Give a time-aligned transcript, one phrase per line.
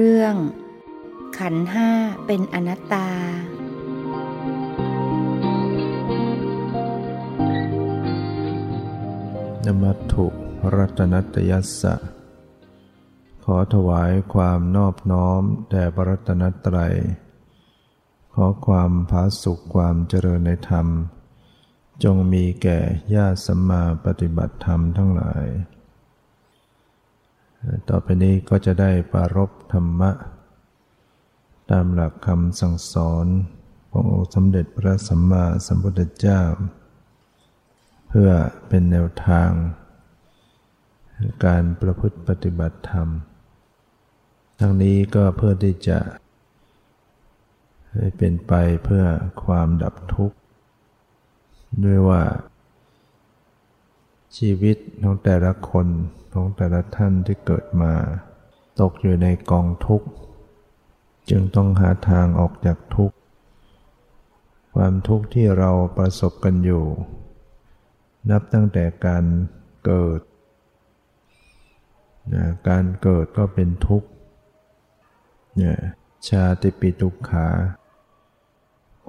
[0.00, 0.36] เรื่อง
[1.38, 1.90] ขันห้า
[2.26, 3.08] เป็นอนัตตา
[9.64, 10.26] นมัตถุ
[10.76, 11.94] รัตนัตยัสสะ
[13.44, 16.94] ขอถวายความนอบน้อมแด่พระรัตนตรัย
[18.34, 20.86] ขอความผาสุขความเจริญในธรรม
[22.04, 22.78] จงมีแก่
[23.14, 25.46] ญาติสัมมาปฏิบัติธรรมทั้งหลาย
[27.88, 30.10] ต่อไปนี้ก็จะได้ปารบธรรมะ
[31.70, 33.26] ตามหลักคำสั่งสอน
[33.90, 36.40] ขององค์สมเด็จพระสัมมาสัมพุทธเจ้า
[38.08, 38.30] เพื่อ
[38.68, 39.50] เป็นแนวทาง
[41.44, 43.08] การประพฤติปฏิบัติธรรม
[44.60, 45.98] ทั้งนี้ก็เพื่อที่จะ
[47.92, 48.52] ให้เป็นไป
[48.84, 49.04] เพื่อ
[49.44, 50.36] ความดับทุกข์
[51.84, 52.22] ด้วยว่า
[54.36, 55.86] ชีวิตของแต่ละคน
[56.34, 57.92] ของแต่ละท่านที่เกิดมา
[58.80, 60.08] ตกอยู่ในกองทุกข์
[61.30, 63.16] จึงต้องหาทางออกจากทุกข์
[64.74, 66.84] ความทุกข์ที่เราประสบกันอยู่
[68.30, 69.24] นับตั้งแต่การ
[69.84, 70.20] เกิด
[72.34, 74.08] นะการเกิดก็เป็นทุกข์
[75.60, 75.78] นี่ย
[76.28, 77.48] ชาติปิทุกขา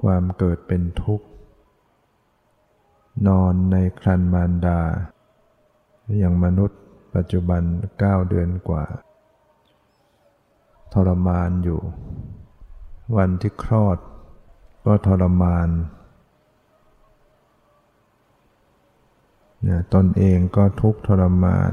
[0.02, 1.26] ความเกิดเป็นทุกข์
[3.28, 4.80] นอนในครันมารดา
[6.18, 6.80] อย่างมนุษย์
[7.16, 7.62] ปัจจุบัน
[7.96, 8.84] 9 เดือนกว่า
[10.94, 11.80] ทรมานอยู่
[13.16, 13.98] วันที่คลอด
[14.86, 15.68] ก็ทรมาน
[19.62, 21.72] เนี่ยตนเองก็ทุกข์ทรมาน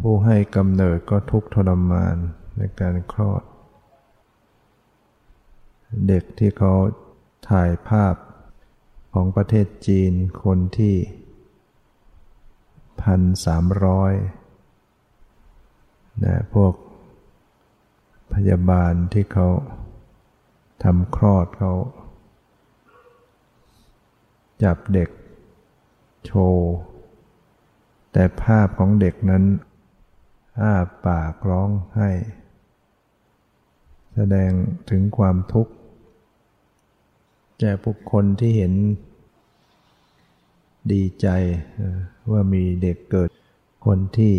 [0.00, 2.16] ผู้ให้กำเนิดก็ทุกข์ทรมาน
[2.56, 3.42] ในการคลอด
[6.06, 6.74] เด็กที่เขา
[7.48, 8.14] ถ่ายภาพ
[9.12, 10.12] ของประเทศจีน
[10.44, 10.94] คนที่
[13.02, 14.14] พันสามร้อย
[16.24, 16.74] นะพวก
[18.32, 19.48] พยาบาลที่เขา
[20.82, 21.72] ทำคลอดเขา
[24.62, 25.08] จับเด็ก
[26.24, 26.68] โชว์
[28.12, 29.44] แต่ภาพของเด็กนั้น
[30.60, 30.74] อ้า
[31.06, 32.10] ปากร้องให้
[34.14, 34.50] แสดง
[34.90, 35.72] ถึงความทุกข์
[37.60, 38.72] แก่บุคคลที่เห็น
[40.92, 41.28] ดีใจ
[42.30, 43.30] ว่ามีเด็กเกิด
[43.86, 44.36] คนที่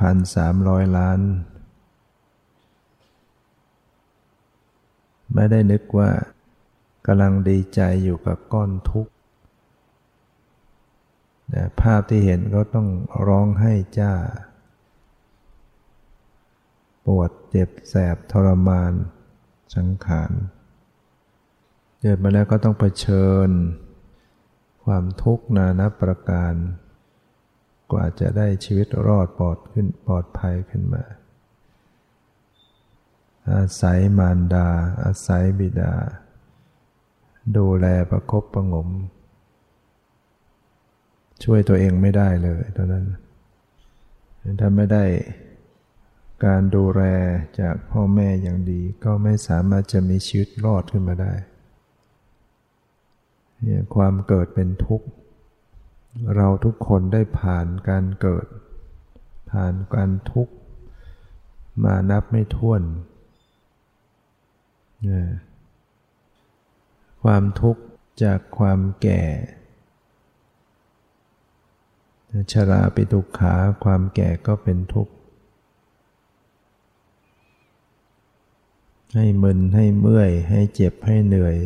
[0.00, 1.20] พันสามร้อยล้าน
[5.34, 6.10] ไม่ได้นึกว่า
[7.06, 9.12] กำลังดีใจอยู่กับก้อนทุกข์
[11.80, 12.88] ภาพที่เห็นก็ต้อง
[13.26, 14.12] ร้องให้จ้า
[17.06, 18.92] ปวดเจ็บแสบทรมาน
[19.74, 20.30] สังขาร
[22.00, 23.48] เกิดมาแล้วก็ต้องเผชิญ
[24.84, 26.54] ความทุกข์นานับประการ
[27.92, 31.02] กว่าจะได้ชีวิตรอดปลอดขึ้นปลอดภัยขึ้นมา
[33.52, 34.68] อาศัยมารดา
[35.04, 35.94] อาศัยบิดา
[37.56, 38.88] ดูแลประคบประงม
[41.44, 43.06] ช่วยตัวเองไม่ได้เลยตอนนั้น
[44.60, 45.04] ถ้าไม่ได้
[46.44, 47.02] การดูแล
[47.60, 51.32] จากพ่อแม่อย่างดีก็ไม่สามารถจะมีชีวิตรอดขึ้นมาได้
[53.62, 55.06] เนี่ยความเกิดเป็นทุกข์
[56.36, 58.46] เราทุกคนได้ผ่านการเกิด
[59.50, 60.54] ผ่านการทุกข์
[61.84, 62.82] มานับไม่ถ้วน
[65.02, 65.28] เนี่ย
[67.22, 67.82] ความทุกข์
[68.22, 69.22] จากความแก่
[72.52, 73.54] ชราปิทุกขา
[73.84, 75.12] ความแก่ก็เป็นทุกข์
[79.14, 81.56] ให้มึนให้เมื่อย ให้เจ็บให้เหนื่อย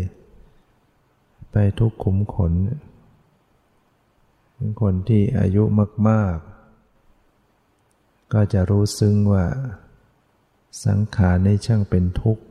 [1.52, 2.52] ไปทุกขุมขน
[4.54, 5.62] เป็นคนที่อายุ
[6.08, 6.36] มาก
[7.14, 9.46] ๆ ก็จะรู้ซึ้งว่า
[10.84, 12.44] สังขารในช่างเป็นทุกข์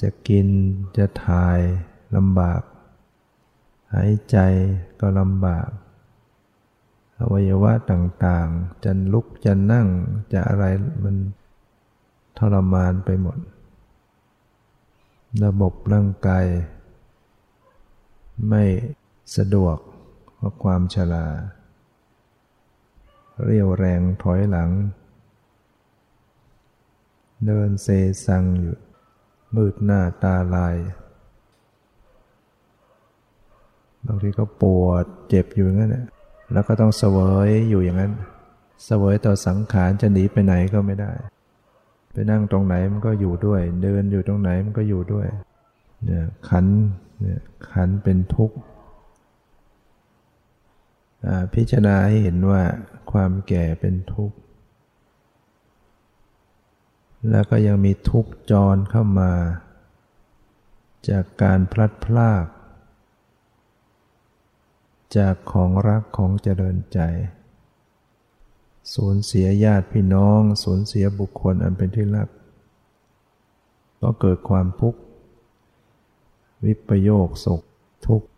[0.00, 0.48] จะกิน
[0.96, 1.60] จะถ่าย
[2.16, 2.62] ลำบาก
[3.92, 4.36] หายใจ
[5.00, 5.68] ก็ลำบาก
[7.18, 9.86] อวัยวะต่างๆ จะลุกจะนั่ง
[10.32, 10.64] จะอะไร
[11.04, 11.16] มัน
[12.38, 13.38] ทรมานไปหมด
[15.44, 16.46] ระบบร่างกาย
[18.48, 18.64] ไม่
[19.36, 19.76] สะดวก
[20.36, 21.26] เพราะความชรา
[23.44, 24.70] เรียวแรงถอยหลัง
[27.46, 27.86] เดินเซ
[28.26, 28.76] ซังอยู่
[29.54, 30.76] มืดหน้าตาลาย
[34.06, 35.96] บางทีก็ปวดเจ็บอยู่งั้น
[36.52, 37.18] แล้วก็ต้องเสว
[37.48, 38.12] ยอยู่อย่างนั้น
[38.84, 41.12] เสวยต่อสังขารจะหนีไปไหนก็ไม่ได้
[42.12, 45.26] ไปนั่งตรงไหนมันก็อยู่ด้วย เดินอยู่ตรงไหนมันก็อยู่ด้วย
[46.04, 46.66] เนี่ยขัน
[47.20, 47.40] เนี่ย
[47.70, 48.56] ขันเป็นทุกข์
[51.54, 52.62] พิจารณาให้เห็นว่า
[53.12, 54.36] ความแก่เป็นทุกข์
[57.30, 59.32] แล้วก็ยังมีทุกข์จรเข้ามา
[61.08, 62.46] จากการพลัดพราก
[65.16, 67.00] จากของรักของเจริญใจ
[68.94, 72.28] สูญเสียญาติพี่น้อง สูญเสียบุคคลอันเป็นที่รัก
[74.00, 75.00] ก็เกิดความทุกข์
[76.64, 77.62] วิปโยคศก
[78.06, 78.28] ทุกข์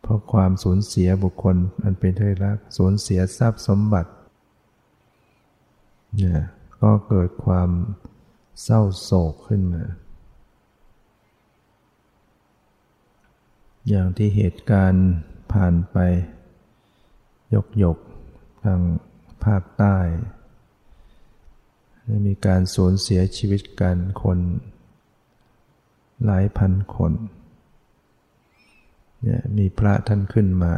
[0.00, 4.10] เพราะความสูญเสียบุคคลอันเป็นที่รักสูญเสียทรัพย์สมบัติ
[6.16, 6.40] เนี่ย
[6.80, 7.70] ก็เกิดความ
[8.62, 9.84] เศร้าโศกขึ้นมา
[13.88, 15.08] อย่างที่เหตุการณ์
[15.52, 15.96] ผ่านไป
[17.54, 17.98] ยกยก
[18.64, 18.80] ทาง
[19.44, 19.96] ภาคใต้
[22.04, 24.38] ได้มีการสูญเสียชีวิตกันคน
[26.26, 27.12] หลายพันคน
[29.22, 30.74] เนี่ยมีพระท่านขึ้นมา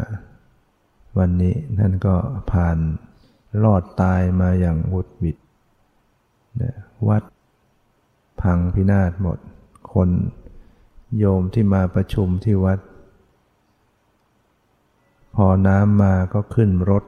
[1.18, 2.14] วันนี้ท่านก็
[2.52, 2.78] ผ่าน
[3.64, 5.36] รอดตายมาอย่างวุดวิด
[6.56, 6.76] เนี่ย
[7.08, 7.22] วัด
[8.42, 9.38] พังพินาศหมด
[9.92, 10.10] คน
[11.18, 12.78] โยมที่มาประชุมที่วัด
[15.34, 17.04] พอน้ำมาก็ขึ้นรถ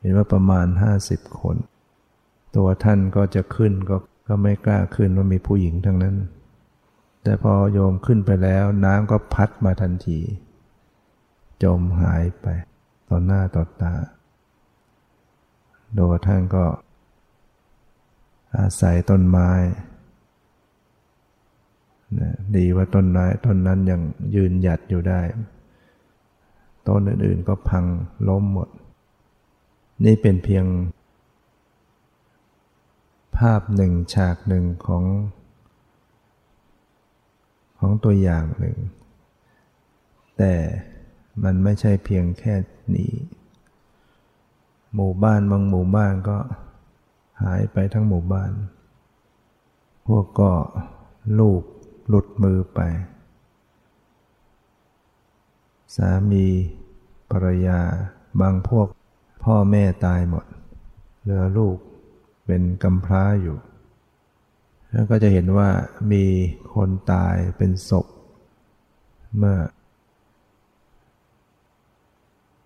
[0.00, 1.56] เห็นว่าประมาณห้าสิบคน
[2.56, 3.96] ตัวท่านก็จะขึ้นก็
[4.28, 6.16] ก็ไม่กล้าขึ้นว่ามีผู้หญิงทั้งนั้น
[7.28, 10.20] แต่พอโยมขึ้นไปแล้ว น้ำก็พัดมาทันที
[11.62, 12.46] จมหายไป
[13.08, 13.94] ต่อหน้าต่อตา
[15.96, 16.64] โดยท่านก็
[18.58, 19.50] อาศัยต้นไม้
[22.56, 24.00] ดีว่าต้นไม้ต้นนั้นยัง
[24.34, 25.20] ยืนหยัดอยู่ได้
[26.88, 27.84] ต้นอื่นๆก็พัง
[28.28, 28.68] ล้มหมด
[30.04, 30.64] นี่เป็นเพียง
[33.36, 35.04] ภาพหนึ่งฉากหนึ่งของ
[37.80, 38.76] ของตัวอย่างหนึ่ง
[40.38, 40.54] แต่
[41.44, 42.54] มันไม่ใช่เพียงแค่
[42.96, 43.12] นี้
[44.94, 46.38] หมู่บ้านบางหมู่บ้านก็
[47.42, 48.50] หายไปทั้งหมู่บ้าน
[50.06, 50.52] พวกก็
[51.40, 51.62] ลูก
[52.08, 52.80] หลุดมือไป
[55.96, 56.46] สามี
[57.30, 57.80] ภรรยา
[58.40, 58.86] บางพวก
[59.44, 60.44] พ่อแม่ตายหมด
[61.22, 61.76] เหลือลูก
[62.46, 63.56] เป็นกำพร้าอยู่
[64.92, 65.68] แล้วก็จะเห็นว่า
[66.12, 66.24] มี
[66.74, 68.06] คนตายเป็นศพ
[69.36, 69.58] เมื่อ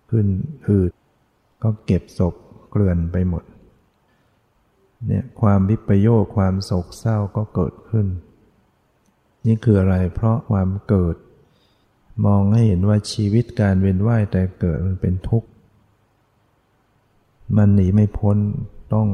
[0.09, 0.27] ขึ้น
[0.67, 0.91] อืด
[1.63, 2.33] ก็เก็บศพ
[2.71, 3.43] เกลื่อนไปหมด
[5.07, 8.07] เนี่ยความวิปโยคความโศกเศร้าก็เกิดขึ้น
[9.45, 11.15] นี่คืออะไรเพราะความเกิด
[12.25, 15.49] มองให้เห็นว่าชีวิตการเวียนว่ายแต่เกิดมันเป็นทุกข์
[17.57, 18.37] มันหนีไม่พ้น
[18.93, 19.07] ต้อง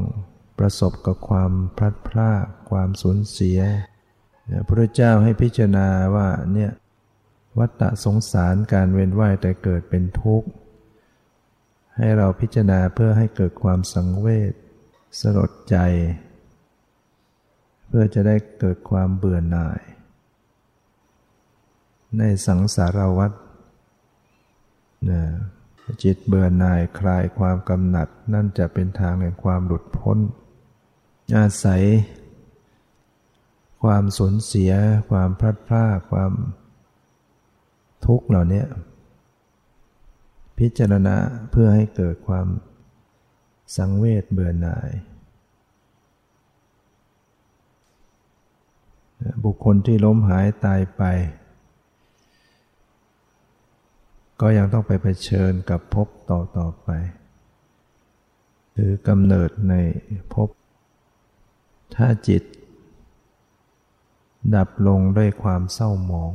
[0.60, 3.60] ประสบกับความพลัดพรากความสูญเสีย
[4.68, 6.70] พระเจ้าให้พิจารณาว่าเนี่ย
[7.58, 10.48] วัฏฏะสงสารการเวียนว่ายแต่เกิดเป็นทุกข์
[11.96, 14.52] ให้เราพิจารณาเพื่อให้เกิดความสังเวช
[15.20, 15.76] สลดใจ
[17.88, 19.80] เพื่อจะได้เกิดความเบื่อหน่าย
[22.18, 23.32] ในสังสารวัฏ
[26.02, 30.18] จิตเบื่อหน่ายคลายความกำหนัด นั่นจะเป็นทางแห่งความหลุดพ้น
[31.38, 31.82] อาศัย
[33.82, 34.72] ความสูญเสีย
[35.10, 36.32] ความพลัดพรากความ
[38.06, 38.64] ทุกข์เหล่านี้
[40.58, 41.16] พิจารณา
[41.50, 42.46] เพื่อให้เกิดความ
[43.76, 44.90] สังเวชเบื่อหน่าย
[49.44, 51.02] บุคคลที่ล้มหายตายไป
[54.40, 56.88] ก็ยังต้องไปเผชิญกับภพต่อต่อไป
[58.72, 59.74] หรือกำเนิดใน
[60.34, 60.48] ภพ
[61.96, 62.42] ถ้าจิต
[64.54, 66.32] ดับลงด้วยความเศร้าหมอง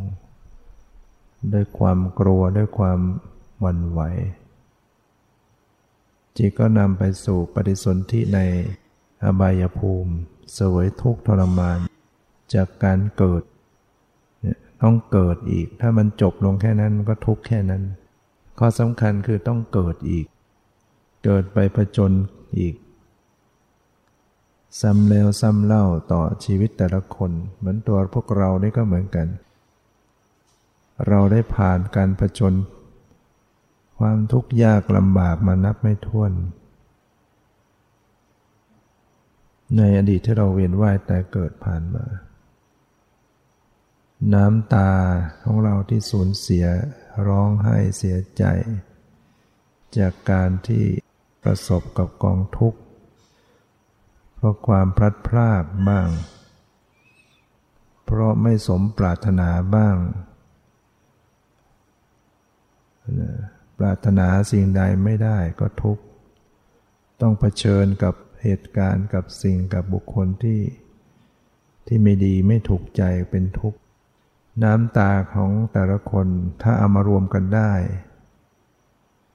[1.54, 3.00] ด้วยความกลัวด้วยความ
[3.60, 4.02] หวั่นไหว
[6.38, 8.40] จิตก็นำไปสู่ปฏิสนธิใน
[9.24, 10.14] อบายภูมิ
[10.58, 11.80] สวยทุกข์ทรมาน
[12.54, 13.44] จากการเกิด
[14.82, 17.84] ต้องเกิดอีก ถ้ามันจบลงแค่นั้นก็ทุกข์แค่นั้น
[18.60, 20.26] ข้อสำคัญคือต้องเกิดอีก
[21.26, 22.12] เกิดไปผจญ
[22.60, 22.74] อีก
[24.82, 29.28] ซ้ำแล้วซ้ำเล่าต่อชีวิตแต่ละคน เหมือนตัวพวกเรานี่ก็เหมือนกัน
[31.08, 32.54] เราได้ผ่านการผจญ
[34.00, 36.32] ความทุกข์ยากลำบากมานับไม่ถ้วน
[39.78, 42.06] ในอดีตที่เราเวียนว่ายแต่เกิดผ่านมา
[44.34, 44.92] น้ำตา
[45.44, 46.66] ของเราที่สูญเสีย
[47.28, 48.44] ร้องไห้เสียใจ
[49.98, 50.84] จากการที่
[51.44, 52.80] ประสบกับกองทุกข์
[54.46, 56.08] ราะความพลัดพรากบ้าง
[58.06, 59.98] เพราะไม่สมปรารถนาบ้าง
[63.80, 66.04] ปรารถนาสิ่งใดไม่ได้ก็ทุกข์
[67.22, 70.62] ต้องเผชิญกับเหตุการณ์กับสิ่งกับบุคคลที่
[71.88, 73.80] ที่ไม่ดีไม่ถูกใจเป็นทุกข์
[74.64, 76.28] น้ำตาของแต่ละคน
[76.62, 77.74] ถ้าเอามารวมกันได้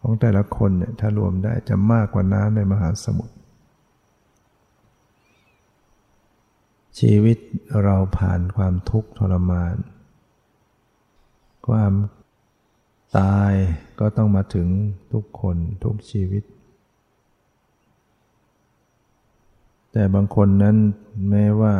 [0.00, 3.34] ของแต่ละคนเนี่ยถ้ารวมได้จะมากกว่าน้ำในมหาสมุทร
[6.98, 7.38] ชีวิต
[7.82, 9.76] เราผ่านความทุกข์ทรมาน
[11.68, 11.92] ความ
[13.18, 13.52] ตาย
[14.00, 14.68] ก็ต้องมาถึง
[15.12, 16.44] ทุกคนทุกชีวิต
[19.92, 20.76] แต่บางคนนั้น
[21.30, 21.74] แม้ว่า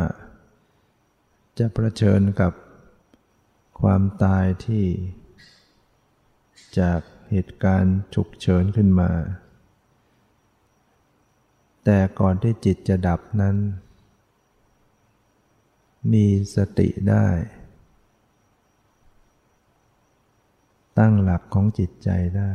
[1.59, 2.53] จะประเชิญกับ
[3.81, 4.85] ความตายที่
[6.79, 6.99] จาก
[7.31, 9.11] เหตุการณ์ฉุกเฉินขึ้นมา
[11.85, 13.55] แต่ก่อนที่จิตจะดับนั้น
[16.11, 17.27] มีสติได้
[20.97, 22.51] ตั้งหลักของจิตใจได้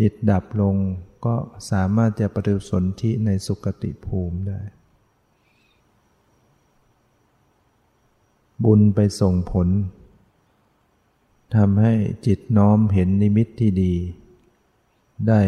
[0.00, 0.76] จิตดับลง
[1.24, 1.36] ก็
[1.70, 4.60] สามารถจะปฏิสนธิในสุคติภูมิได้
[8.64, 9.68] บุญไปส่งผล
[11.56, 11.92] ทำให้
[12.26, 13.94] จิตน้อมเห็นนิมิตที่ดี
[15.28, 15.40] ได้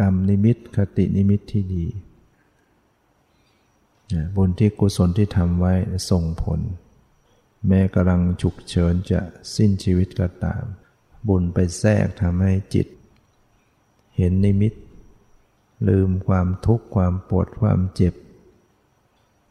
[0.00, 1.86] กรรมนิมิตคตินิมิตที่ดี
[4.36, 5.74] บุญที่กุศลที่ทำไว้
[6.10, 6.60] ส่งผล
[7.66, 9.20] แม้กำลังฉุกเฉินจะ
[9.56, 10.64] สิ้นชีวิตก็ตาม
[11.28, 12.86] บุญไปแทรกทำให้จิต
[14.16, 14.72] เห็นนิมิต
[15.88, 18.14] ลืมความทุกข์ความปวดความเจ็บ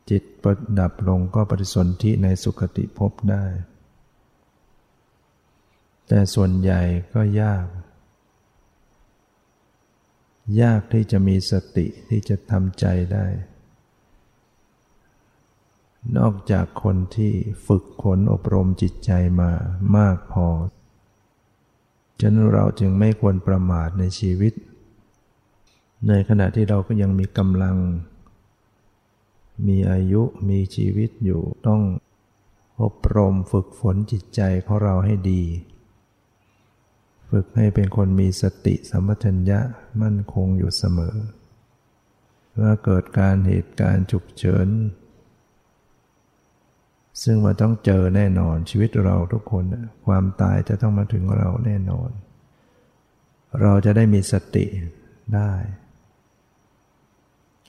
[0.09, 3.45] จิตประดับลงก็ปฏิสนธิในสุคติภพได้
[6.07, 6.81] แต่ส่วนใหญ่
[7.13, 7.65] ก็ยาก
[10.61, 13.25] ยากที่จะมีสติที่จะทำใจได้
[16.17, 17.33] นอกจากคนที่
[17.67, 19.51] ฝึกขนอบรมจิตใจมา
[19.97, 20.47] มากพอ
[22.19, 24.53] ฉะนั้นเราจึงไม่ควรประมาทในชีวิต
[26.07, 27.77] ในขณะที่เราก็ยังมีกำลัง
[29.67, 31.81] มีอายุมีชีวิตอยู่ต้อง
[32.81, 35.43] อบรมฝึกฝนจิตใจของเราให้ดี
[37.29, 39.59] ฝึกให้เป็นคนมีสติสัมปชัญญะ
[40.01, 41.15] มั่นคงอยู่เสมอ
[42.53, 44.67] เมื่อเกิดการเหตุการณ์ฉุกเฉิน
[47.23, 49.63] ซึ่งมันต้องเจอแน่นอนชีวิตเราทุกคน
[50.05, 52.09] ความตายจะต้องมาถึงเราแน่นอน
[53.61, 54.65] เราจะได้มีสติ
[55.35, 55.51] ได้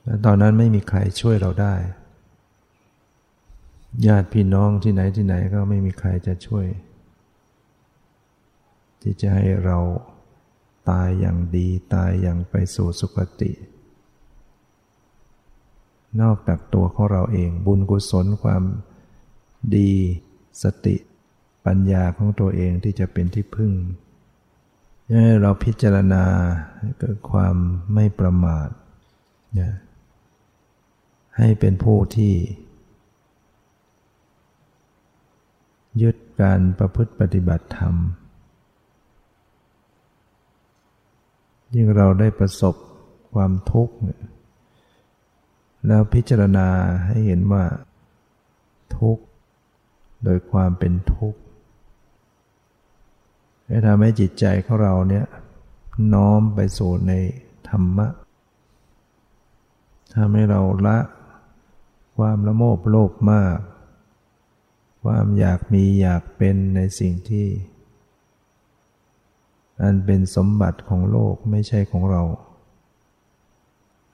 [0.05, 1.75] และตอนนั้นไม่มีใครช่วยเราได้
[4.07, 6.67] ญาติพี่น้องที่ไหนที่ไหนก็ไม่มีใครจะช่วย
[9.03, 9.79] ที่จะให้เรา
[10.91, 13.53] ตายอย่างดีตายอย่างไปสู่สุคติ
[16.21, 18.63] นอกจากตัวของเราเองบุญกุศลความ
[19.75, 19.91] ดี
[20.63, 20.97] สติ
[21.67, 23.73] ปัญญาของตัวเองที่จะเป็นที่พึ่ง
[25.23, 26.25] ให้เราพิจารณา
[26.99, 27.57] เกิดความ
[27.95, 28.69] ไม่ประมาท
[31.39, 32.35] ให้เป็นผู้ที่
[36.03, 37.95] ยึดการประพฤติปฏิบัติธรรม
[41.75, 42.75] ยิ่งเราได้ประสบ
[43.35, 43.95] ความทุกข์
[45.87, 46.69] แล้วพิจารณา
[47.07, 47.65] ให้เห็นว่า
[48.99, 49.25] ทุกข์
[50.25, 51.41] โดยความเป็นทุกข์
[53.69, 55.27] จะทำให้จิตใจของเราเนี่ย
[56.15, 57.13] น้อมไปสู่ใน
[57.69, 58.09] ธรรมะ
[60.15, 60.99] ทำให้เราละ
[62.17, 63.59] ความละโมบโลภมาก
[65.05, 67.47] ความอยากมีอยากเป็นในสิ่งที่
[69.83, 72.23] อันเป็นสมบัติของโลกไม่ใช่ของเรา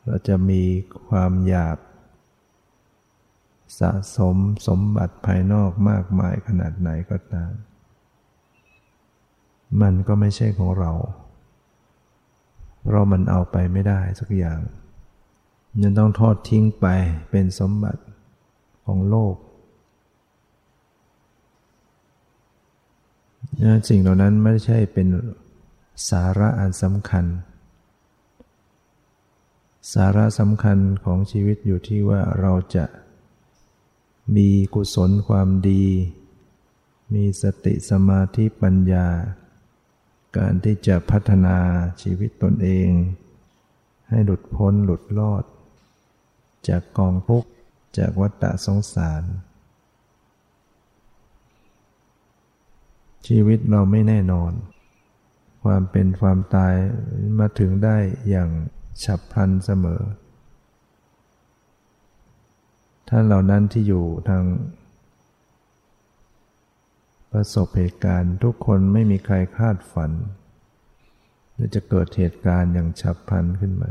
[0.05, 0.63] เราจะมี
[1.09, 1.77] ความอยาก
[3.79, 4.37] สะสม
[4.67, 7.53] สมบัติภายนอกมากมายขนาดไหนก็ตาม
[9.81, 10.93] มันก็ไม่ใช่ของเรา
[12.85, 14.61] เพราะมันเอาไปไม่ได้สักอย่าง
[15.83, 16.87] ยังต้องทอดทิ้งไป
[17.31, 18.03] เป็นสมบัติ
[18.87, 19.35] ของโลก
[23.89, 25.09] สิ่งเหล่านั้นไม่ใช่เป็น
[26.11, 27.25] สาระอันสำคัญ
[29.95, 32.85] สาระสำคัญของชีวิตอยู่ที่ว่าเราจะ
[34.37, 35.85] มีกุศลความดี
[37.15, 39.07] มีสติสมาธิปัญญา
[40.37, 41.57] การที่จะพัฒนา
[42.03, 42.91] ชีวิตตนเอง
[44.09, 45.45] ให้หลุดพ้นหลุดรอด
[46.69, 47.51] จากกองทุกข์
[47.99, 49.23] จากวัฏฏะสงสาร
[53.27, 54.53] ชีวิตเราไม่แน่นอน
[55.65, 56.75] ความเป็นความตาย
[57.39, 57.97] มาถึงได้
[58.29, 58.51] อย่าง
[59.05, 60.03] ฉับพลันเสมอ
[63.15, 64.45] ท่านเหล่านั้นที่อยู่ทาง
[67.31, 70.11] ประสบเหตุการณ์ทุกคนไม่มีใครคาดฝัน
[71.53, 73.91] หรือจะเกิดเหตุการณ์อย่างฉับพลันขึ้นมา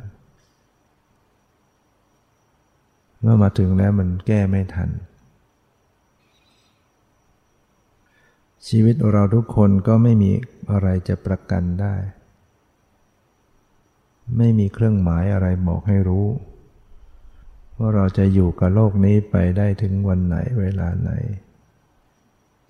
[3.21, 4.89] เมื่อมาถึงแล้วมันแก้ไม่ทัน
[8.67, 10.31] ชีวิตเราทุกคนก็ไม่มี
[10.71, 11.95] อะไรจะประกันได้
[14.37, 16.27] ไม่มีเครื่องหมายอะไรบอกให้รู้
[17.81, 21.11] ว่าเราจะอยู่กับโลกนี้ไปได้ถึงวันไหนเวลาไหน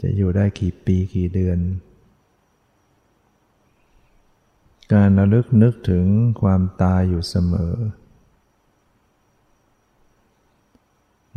[0.02, 1.60] จะอยู่ได้กี่ปีกี่เดือน
[4.94, 6.06] การระลึกนึกถึง
[6.42, 7.74] ความตายอยู่เสมอ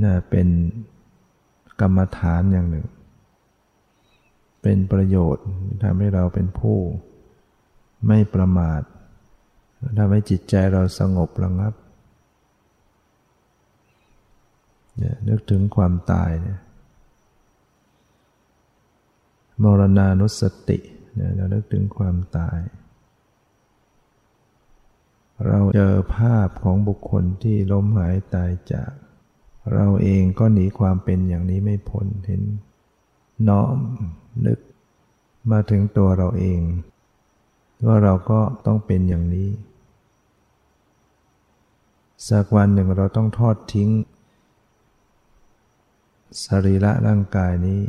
[0.02, 0.48] น่าเป็น
[1.80, 2.86] กรรมฐานอย่างหนึ่ง
[4.62, 5.46] เป็นประโยชน์
[5.82, 6.78] ทำให้เราเป็นผู้
[8.06, 8.80] ไม่ประมาท
[9.98, 11.74] ทำให้จิตใจเราสงบระงับ
[14.98, 16.58] เนี่ยนึกถึงความตายเนี่ย
[19.62, 20.78] มรณานุสติ
[21.14, 22.58] เนี่ยเรานึกถึงความตาย
[25.46, 28.92] เราเจอภาพของบุคคลที่ล้มหายตายจาก
[29.74, 32.42] เราเองก็หนีความเป็นอย่างนี้ไม่พ้นเห็น
[33.48, 33.76] น้อม
[34.46, 34.58] นึก
[35.50, 36.60] มาถึงตัวเราเอง
[37.86, 39.48] ว่าเราก็ต้องเป็นอย่างนี้
[42.28, 43.88] สักวันหนึ่งเราต้องทอดทิ้ง
[46.42, 47.82] สรีระร่างกายนี้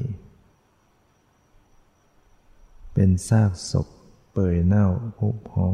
[2.93, 3.87] เป็นซากศพ
[4.31, 4.87] เปื่อยเน่า
[5.17, 5.73] ผุพอง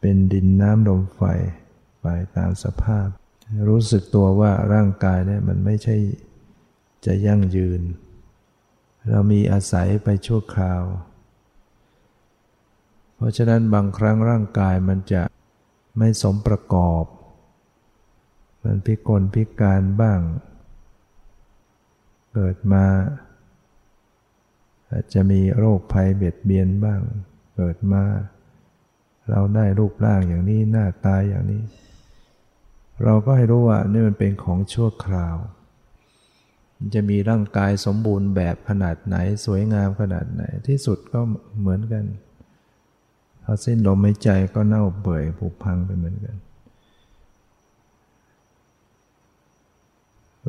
[0.00, 1.22] เป็นดินน้ำลมไฟ
[2.02, 2.06] ไป
[2.36, 3.08] ตามสภาพ
[3.68, 5.96] รู้สึกตัวว่าร่างกายเนี่ยมันไม่ใช่
[7.06, 7.82] จะยั่งยืน
[9.08, 10.82] เรามีอาศัยไปชั่วคราว
[13.16, 15.22] เพราะฉะนั้นบางครั้งร่างกายมันจะ
[15.98, 17.04] ไม่สมประกอบ
[18.62, 20.20] มันพิกลพิการบ้าง
[22.38, 22.86] เกิดมา
[24.90, 27.00] อาจจะมีโรคภัยเบียดเบียนบ้าง
[27.56, 28.04] เกิดมา
[29.30, 31.62] เราได้รูปร่างอย่างนี้หน้าตาอย่างนี้
[33.04, 35.36] เราก็ให้รู้ว่านี่มันเป็นของชั่วคราว
[36.94, 41.20] จะมีร่างกายสมบูรณ์แบบขนาดไหนสวยงามขนาดไหนที่สุดก็
[41.60, 42.04] เหมือนกัน
[43.44, 46.36] พอสิ้นลมหายใจก็เน่าเปื่อยผุพังไปเหมือนกัน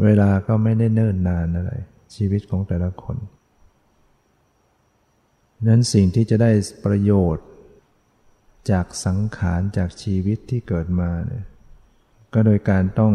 [0.04, 1.72] เวลาก็ไม่ได้เนิ่นนานอะไร
[2.16, 3.18] ชีวิตของแต่ละคน
[5.68, 6.52] นั้นสิ่งที่จะได้
[6.86, 7.48] ประโยชน์
[8.72, 11.46] จากสังขารจากชีวิตที่เกิดมาเนี่ย
[12.34, 13.14] ก็โดยการต้อง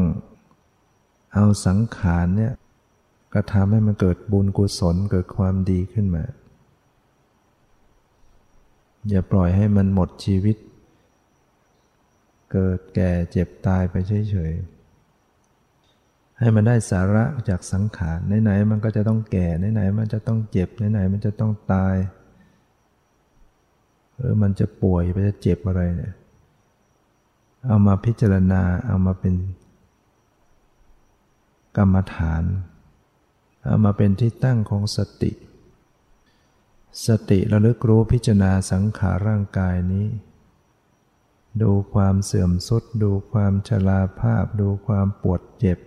[1.34, 2.52] เอาสังขารเนี่ย
[3.34, 6.24] ก็ทำให้มันเกิดบุญกุศลเกิดความดีขึ้นมา
[9.08, 10.56] อย่าปล่อยให้มันหมดชีวิต
[12.52, 13.94] เกิดแก่เจ็บตายไป
[14.30, 14.81] เฉยๆ
[16.42, 21.96] ให้มันได้สาระจากสังขารไหนๆมันก็จะต้องแก่ไหนๆมันจะต้องเจ็บไหนๆมันจะต้องตาย
[24.16, 26.14] หรือมันจะป่วยไปจะเจ็บอะไรเนี่ย
[27.66, 29.34] เอามาพิจารณาเอามาเป็น
[31.76, 32.44] กรรมฐาน
[33.64, 35.32] เอามาเป็นที่ตั้งของสติ
[37.06, 40.06] สติระลึกรู้พิจารณาสังขารร่างกายนี้
[41.62, 45.78] ดูความเสื่อมสุด ดูความชราภาพ ดูความปวดเจ็บ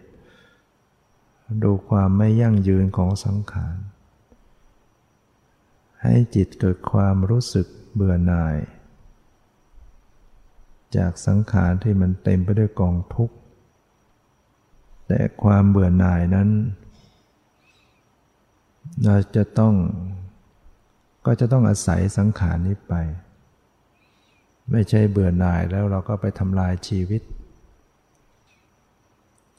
[1.64, 3.78] ดูความไม่ยั่งยืนของสังขาร
[6.02, 8.58] ให้จิตเกิดความรู้สึกเบื่อหน่าย
[10.98, 13.36] จากสังขารที่มันเต็มไปด้วยกองทุกข์
[15.08, 16.50] แต่ความเบื่อหน่ายนั้น
[19.04, 19.74] เราจะต้อง
[21.26, 22.94] ก็จะต้องอาศัยสังขารนี้ไป
[24.72, 27.22] ไม่ใช่เบื่อหน่ายแล้วเราก็ไปทำลายชีวิต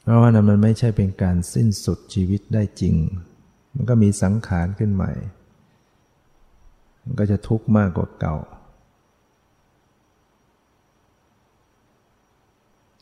[0.07, 2.95] เพราะว่านั้นมันไม่ใช่เป็นการสิ้นสุดชีวิตได้จริง
[3.73, 5.11] มันก็มีสังขารขึ้นใหม่
[7.03, 8.37] มันก็จะทุกข์มากกว่าเก่า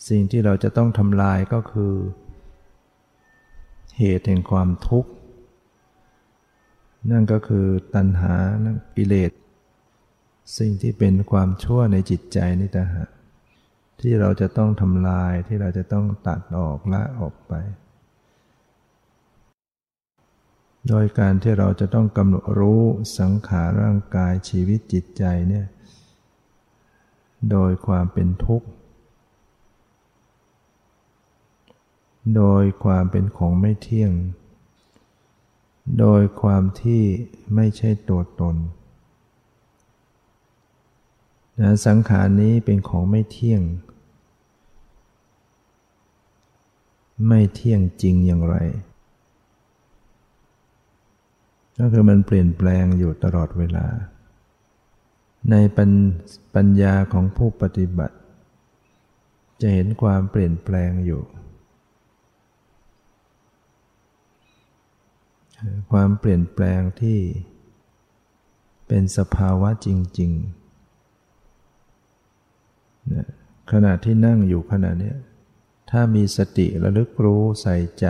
[0.08, 1.94] สิ่งที่เราจะต้องทำลายก็คือ
[3.98, 5.12] เหตุแห่งความทุกข์
[7.12, 7.66] นั่นก็คือ
[7.96, 8.34] ตัณหา
[8.96, 9.32] กิเลส
[10.58, 13.10] สิ่งที่เป็นความชั่วในจิตใจนี่ต่างหาก
[14.02, 17.54] ที่เราจะต้องทำลายที่เราจะต้องตัดออกละออกไป
[20.88, 22.82] โดยการที่เราจะต้องกำหนดรู้
[23.20, 25.68] สังขารร่างกายชีวิตจิตใจเนี่ย
[27.52, 28.68] โดยความเป็นทุกข์
[32.36, 34.12] โดยความเป็นของไม่เที่ยง
[36.00, 37.04] โดยความที่
[37.56, 38.56] ไม่ใช่ตัวตน
[41.62, 43.62] นะสังขารนี้เป็นของไม่เที่ยง
[47.28, 48.56] ไม่เที่ยงจริงอย่างไร
[51.80, 53.86] ก็คือมันเปลี่ยนแปลงอยู่ตลอดเวลา
[55.52, 55.56] ใน
[56.56, 58.18] ปัญญาของผู้ปฏิบัติ
[59.62, 61.22] จะเห็นความเปลี่ยนแปลงอยู่
[65.92, 67.20] ความเปลี่ยนแปลงที่
[68.88, 69.88] เป็นสภาวะจ
[70.20, 70.65] ริง ๆ
[73.78, 75.14] ขณะที่นั่งอยู่ขณะนี้
[75.92, 78.08] ถ้ามีสติระลึกรู้ใส่ใจ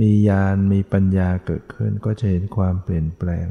[0.00, 3.48] มีญาณมีปัญญาเกิดขึ้นก็จะเห็นความเปลี่ยนแปลง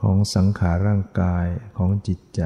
[0.00, 1.46] ของสังขารร่างกาย
[1.76, 2.42] ของจิตใจ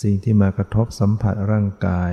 [0.00, 2.12] สิ่งที่มากระทบสัมผัสร่างกาย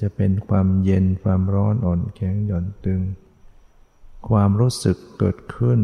[0.00, 3.00] จะเป็นความเย็นความร้อนอ่อนแข็งหย่อนตึง
[4.28, 5.80] ความรู้สึกเกิดขึ้น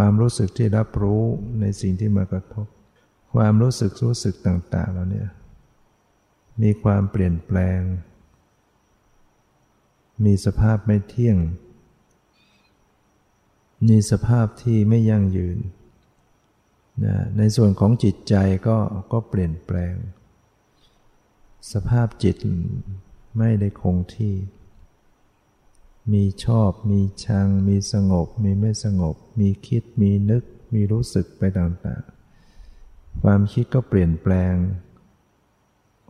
[0.00, 1.22] ความรู้สึกที่รับรู้
[1.60, 2.66] ในสิ่งที่มากระทบ
[3.34, 5.28] ความรู้สึกรู้สึกต่างๆแล้วเนี่ย
[6.62, 7.80] มีความเปลี่ยนแปลง
[10.24, 11.38] มีสภาพไม่เที่ยง
[13.88, 15.58] มีสภาพที่ไม่ยั่งยืน
[17.04, 18.34] นะในส่วนของจิตใจ
[18.66, 18.76] ก็
[19.12, 19.94] ก็เปลี่ยนแปลง
[21.72, 22.36] สภาพจิต
[23.38, 24.34] ไม่ได้คงที่
[26.12, 34.54] มีชอบ มีชัง มีสงบ มีไม่สงบ มีคิด มีนึก มีรู้สึกไปต่างๆ ความคิดก็เปลี่ยนแปลง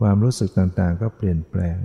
[0.01, 1.77] ความรู้สึกต่างๆ ก็เปลี่ยนแปลง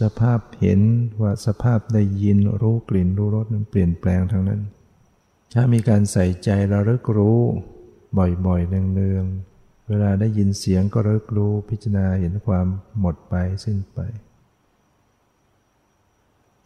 [0.00, 0.80] สภาพเห็น
[1.20, 4.60] ว่าสภาพได้ยินรู้กลิ่นรู้รสนั้นเปลี่ยนแปลงทั้งนั้น
[5.54, 7.40] ถ้ามีการใส่ใจระลึกรู้
[8.46, 9.53] บ่อยๆเนืองๆ
[9.88, 12.66] เวลาได้ยินเสียงก็ระลึกรู้พิจารณาเห็นความ
[13.00, 13.98] หมดไปสิ้นไป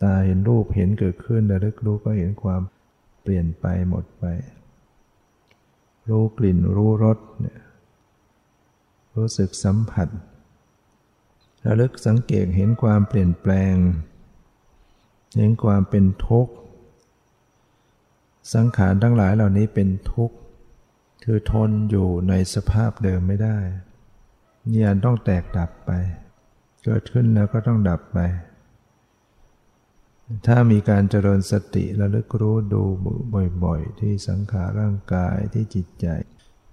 [0.02, 2.62] ตาเห็นรูปเห็นเกิดขึ้นระลึกรู้ก็เห็นความ
[3.22, 4.24] เปลี่ยนไปหมดไป
[6.08, 7.60] รู้กลิ่นรู้รสเนี่ย
[9.16, 10.08] รู้สึกสัมผัส
[11.66, 13.74] ระลึกสังเกตเห็นความเปลี่ยนแปลง
[15.36, 16.52] เห็นความเป็นทุกข์
[18.54, 20.36] สังขารทั้งหลายเหล่านี้เป็นทุกข์
[21.30, 23.58] คือทนอยู่ในสภาพเดิมไม่ได้
[24.68, 25.90] เนี่ยต้องแตกดับไป
[26.84, 28.18] เกิดขึ้นแล้วก็ต้องดับไป
[30.46, 32.82] ถ้ามีการเจริญสติระลึกรู้ดู
[33.64, 36.06] บ่อยๆ ที่สังขารร่างกายที่จิตใจ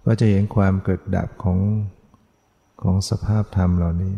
[0.05, 1.59] ก็จะเห็นความเกิดดับของ
[2.81, 4.15] ของสภาพธรรมเหล่านี้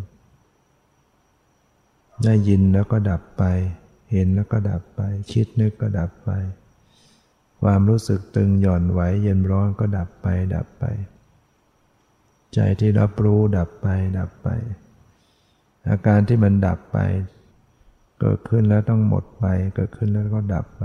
[2.24, 3.44] ได้ยินแล้วก็ดับไป
[4.12, 6.32] เห็นแล้วก็ดับไป คิดนึกก็ดับไป
[7.62, 10.84] ความรู้สึกตึงหย่อนไหวเย็นร้อนก็ดับไปดับไป
[12.54, 13.88] ใจที่รับรู้ดับไป
[14.20, 14.48] ดับไป
[15.90, 16.98] อาการที่มันดับไป
[18.20, 20.84] เกิดขึ้นแล้วต้องหมดไป เกิดขึ้นแล้วก็ดับไป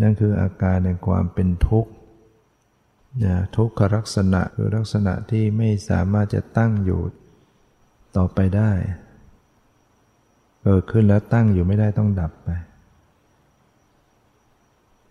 [0.00, 1.90] นั่นคืออาการในความเป็นทุกข์
[3.24, 7.00] นะทุกขลักษณะคือลักษณะที่ไม่สามารถจะตั้งอยู่
[8.16, 8.72] ต่อไปได้
[10.62, 12.48] เกิดขึ้นแล้วตั้งอยู่ไม่ได้ต้องดับไป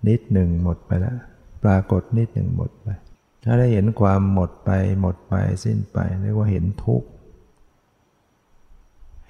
[0.07, 1.17] นิดหนึ่งหมดไปแล้ว
[1.63, 2.87] ปรากฏนิดหนึ่งหมดไป
[3.43, 7.07] ถ้าได้เห็นความหมดไปหมดไปสิ้นไปเรียกว่าเห็นทุกข์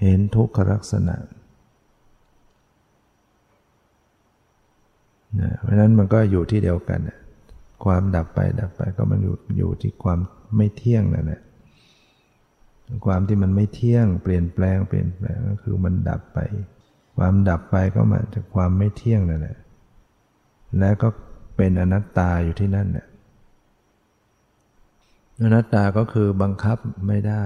[0.02, 1.16] เห็นทุกขลักษณะ
[5.40, 7.00] นะเพราะนั้นมันก็อยู่ที่เดียวกัน
[7.84, 10.18] ความดับไปดับไปก็มันอยู่อยู่ที่ความ
[10.56, 11.42] ไม่เที่ยงนั่นแหละ
[13.06, 16.38] ความที่มันไม่เที่ยง เปลี่ยนแปลงเปลี่ยนแปลงก็คือมันดับไป
[17.16, 19.56] ความดับไปก็มาจากความไม่เที่ยงนั่นแหละ
[20.78, 21.08] แล้วก็
[21.56, 23.06] เป็นอนัตตาอยู่ที่นั่นเนี่ย
[25.42, 27.44] อนัตตาก็คือบังคับไม่ได้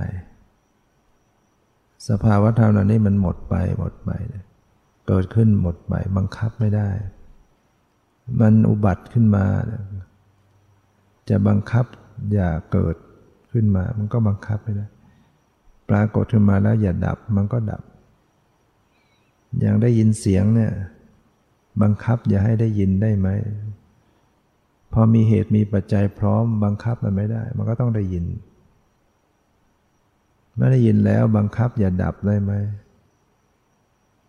[2.09, 4.11] สภาวะธรรมเหล่านี้มันหมดไปหมดไป
[5.09, 6.89] เกิดขึ้นหมดไปบังคับไม่ได้
[8.41, 9.45] มันอุบัติขึ้นมา
[11.29, 11.85] จะบังคับ
[12.33, 12.97] อย่าเกิด
[13.53, 14.87] ขึ้นมา มันก็บังคับไม่ได้
[15.91, 17.83] ปรากฏขึ้นมาแล้วอย่าดับมันก็ดับ
[19.61, 20.73] อย่างได้ยินเสียงเนี่ย
[21.83, 23.29] บังคับอย่าให้ได้ยินได้ไหม
[24.93, 28.25] พอมีเหตุมีปัจจัยพร้อม บังคับมันไม่ได้ มันก็ต้องได้ยิน
[30.55, 32.53] เมื่อได้ยินแล้วบังคับอย่าดับได้ไหม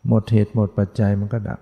[0.07, 1.59] หมดเหตุหมดปัจจัยมันก็ดับ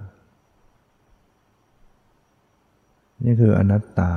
[3.26, 4.14] นี่คืออนัตตา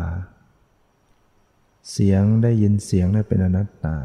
[1.92, 3.96] เสียงได้ยินเสียงนี่นเป็นอนัตตา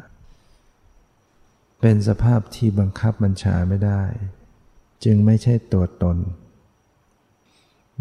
[1.81, 4.01] เป็นสภาพที่บังคับบัญชาไม่ได้
[5.03, 6.17] จึงไม่ใช่ตัวตน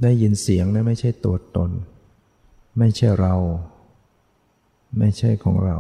[0.03, 1.71] ได้ยินเสียงนี่ไม่ใช่ตัวตน
[2.79, 3.35] ไม่ใช่เรา
[4.99, 5.79] ไม่ใช่ของเรา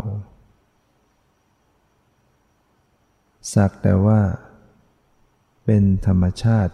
[3.55, 4.21] สักแต่ว่า
[5.65, 6.73] เป็นธรรมชาติ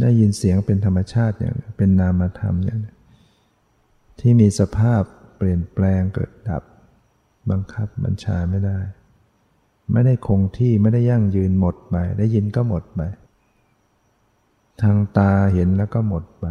[0.00, 2.94] ได้ยินเสียงเป็นธรรมชาติอย่างเป็นนามธรรมอย่างนี้
[4.20, 5.02] ที่มีสภาพ
[5.36, 6.62] เปลี่ยนแปลงเกิดดับ
[7.50, 8.78] บังคับบัญชาไม่ได้
[9.92, 13.00] ไม่ได้คงที่ไม่ได้ยั่งยืนหมดไป ได้ยินก็หมดไป
[14.80, 16.46] ทางตาเห็นแล้วก็หมดไป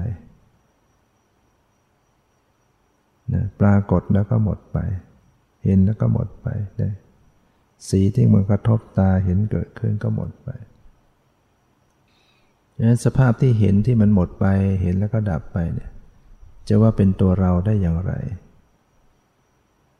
[3.34, 4.78] นะปรากฏแล้วก็หมดไป
[5.66, 6.90] เห็นแล้วก็หมดไปได้
[7.90, 10.50] สีที่มันกระทบตาเห็นเกิดขึ้นก็หมดไป
[12.76, 14.46] ดังนั้นสภาพที่เห็นที่มันหมดไป
[14.82, 15.92] เห็นแล้วก็ดับไปเนี่ย
[16.68, 18.14] จะว่าเป็นตัวเราได้อย่างไร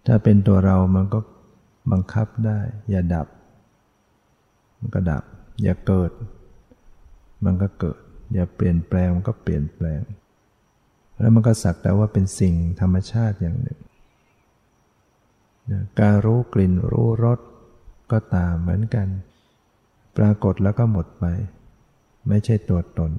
[0.08, 1.20] ถ้าเป็นตัวเรามันก็
[1.92, 3.28] บังคับได้ อย่าดับ
[4.80, 5.24] มันก็ดับ
[5.64, 6.12] อย่าเกิด
[7.46, 8.00] มันก็เกิด
[8.34, 10.02] อย่าเปลี่ยนแปลงมันก็เปลี่ยนแปลง
[11.20, 13.80] แล้วมันก็สักแต่ว่าเป็นสิ่งธรรมชาติอย่างหนึ่ง
[16.00, 17.40] การรู้กลิ่นรู้รส
[18.12, 19.08] ก็ตามเหมือนกัน
[20.18, 21.26] ปรากฏแล้วก็หมดไป
[22.28, 23.12] ไม่ใช่ตัวตน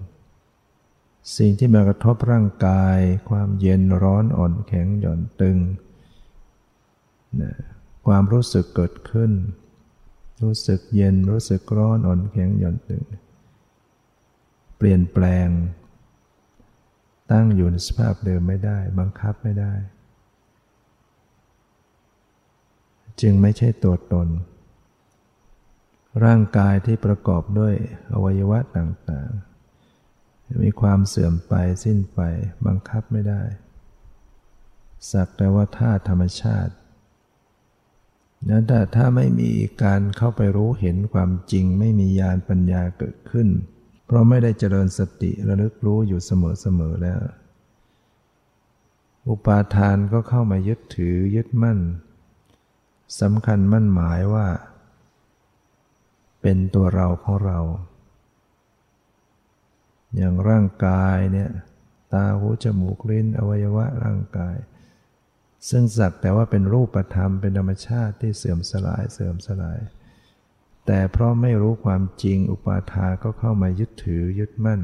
[1.36, 2.98] สิ่งที่มากระทบร่างกาย
[3.30, 5.58] ความเย็นร้อนอ่อนแข็งหย่อนตึง
[7.40, 7.52] นะ
[8.06, 9.32] ความรู้สึกเกิดขึ้น
[10.42, 13.02] รู้สึกเย็นรู้สึกร้อนอ่อนแข็งหย่อนตึง
[14.86, 15.48] ปลี่ยนแปลง
[17.32, 19.72] ตั้งอยู่ในสภาพเดิมไม่ได้ บังคับไม่ได้
[23.20, 24.28] จึงไม่ใช่ตัวตน
[26.24, 27.74] ร่างกายที่ประกอบด้วย
[28.12, 32.20] อวัยวะต่างๆ มีความเสื่อมไปสิ้นไป
[32.66, 33.42] บังคับไม่ได้
[35.10, 36.74] สักแต่ว่าธาตุธรรมชาติ
[38.48, 39.50] นั้นแต่ถ้าไม่มี
[39.82, 43.48] การเข้าไปรู้เห็นความจริงไม่มีญาณปัญญาเกิดขึ้น
[44.12, 47.20] ราะไม่ได้เจริญสติระลึกรู้อยู่เสมอๆแล้ว
[49.28, 51.78] อุปาทานก็เข้ามายึดถือยึดมั่น
[53.20, 54.46] สำคัญมั่นหมายว่า
[56.42, 57.58] เป็นตัวเราของเรา
[60.16, 61.50] อย่างร่างกายเนี่ย
[62.12, 64.56] ตาหูจมูกลิ้นอวัยวะร่างกาย
[65.68, 69.78] ซึ่งสักแต่ว่าเป็นรูปธรรมเป็นธรรมชาติที่เสื่อมสลายเสื่อมสลาย
[70.94, 74.80] แต่เพราะไม่รู้ความจริงอุปาทาก็เข้ามายึดถือยึดมั่น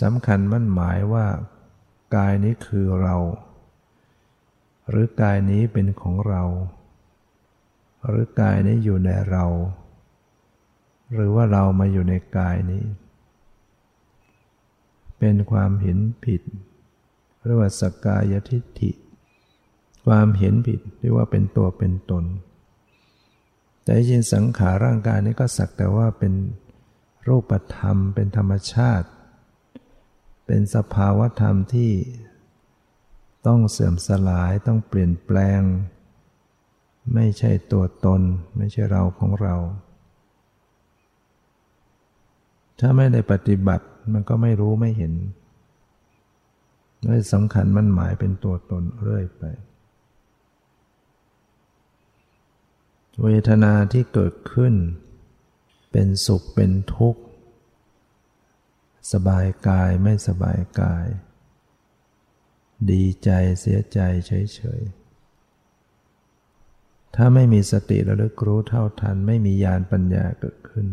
[0.00, 1.26] สำคัญมั่นหมายว่า
[2.16, 3.16] กายนี้คือเรา
[4.88, 6.42] หรือกายนี้เป็นของเรา
[8.08, 9.44] หรือกายนี้อยู่ในเรา
[11.14, 12.84] หรือว่าเรามาอยู่ในกายนี้
[15.18, 16.42] เป็นความเห็นผิด
[17.46, 18.90] เรียกว่าสกกายทิฏฐิ
[20.06, 22.26] ความเห็นผิดเรียกว่าเป็นตัวเป็นตน
[23.88, 26.34] แต่จริงสังขารร่างกายนี้ก็สักแต่ว่าเป็น
[27.28, 29.08] รูปธรรม เป็นธรรมชาติ
[30.46, 31.92] เป็นสภาวธรรมที่
[33.46, 35.60] ต้องเสื่อมสลายต้องเปลี่ยนแปลง
[37.14, 38.20] ไม่ใช่ตัวตน
[38.56, 39.54] ไม่ใช่เราของเรา
[42.80, 45.14] ถ้าไม่ได้ปฏิบัติมันก็ไม่รู้ไม่เห็น
[47.06, 49.44] ไม่สำคัญมันหมายเป็นตัวตนเรื่อยไป
[53.22, 54.74] เวทนาที่เกิดขึ้น
[55.92, 57.22] เป็นสุขเป็นทุกข์
[59.12, 61.06] สบายกายไม่สบายกาย
[62.90, 70.86] ดีใจเสียใจเฉยๆ ถ้าไม่มีสติระลึกรู้เท่าทันไม่มีญาณปัญญาเกิดขึ้น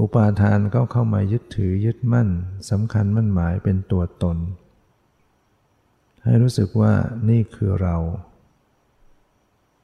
[0.00, 2.28] อุปาทานก็เข้ามายึดถือยึดมั่น
[2.70, 4.38] สำคัญมั่นหมายเป็นตัวตน
[6.24, 6.92] ให้รู้สึกว่า
[7.28, 7.96] นี่คือเรา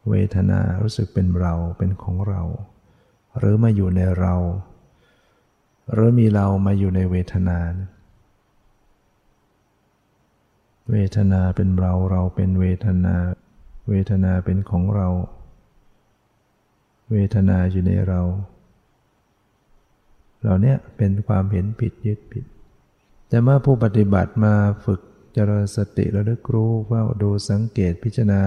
[0.08, 2.42] เวทนารู้สึกเป็นเราเป็นของเรา
[3.38, 4.34] หรือมาอยู่ในเรา
[5.92, 7.58] หรือมีเรามาอยู่ในเวทนา
[10.90, 13.14] เวทนาเป็นเราเราเป็นเวทนา
[13.88, 15.08] เวทนาเป็นของเรา
[17.10, 18.20] เวทนาอยู่ในเรา
[20.40, 22.44] เหล่านี้เป็นความเห็นผิดยึดผิด
[23.28, 25.00] แต่เมื่อผู้ปฏิบัติมาฝึก
[25.34, 28.42] เจริญสติระลึกรู้ว่าดูสังเกตพิจารณา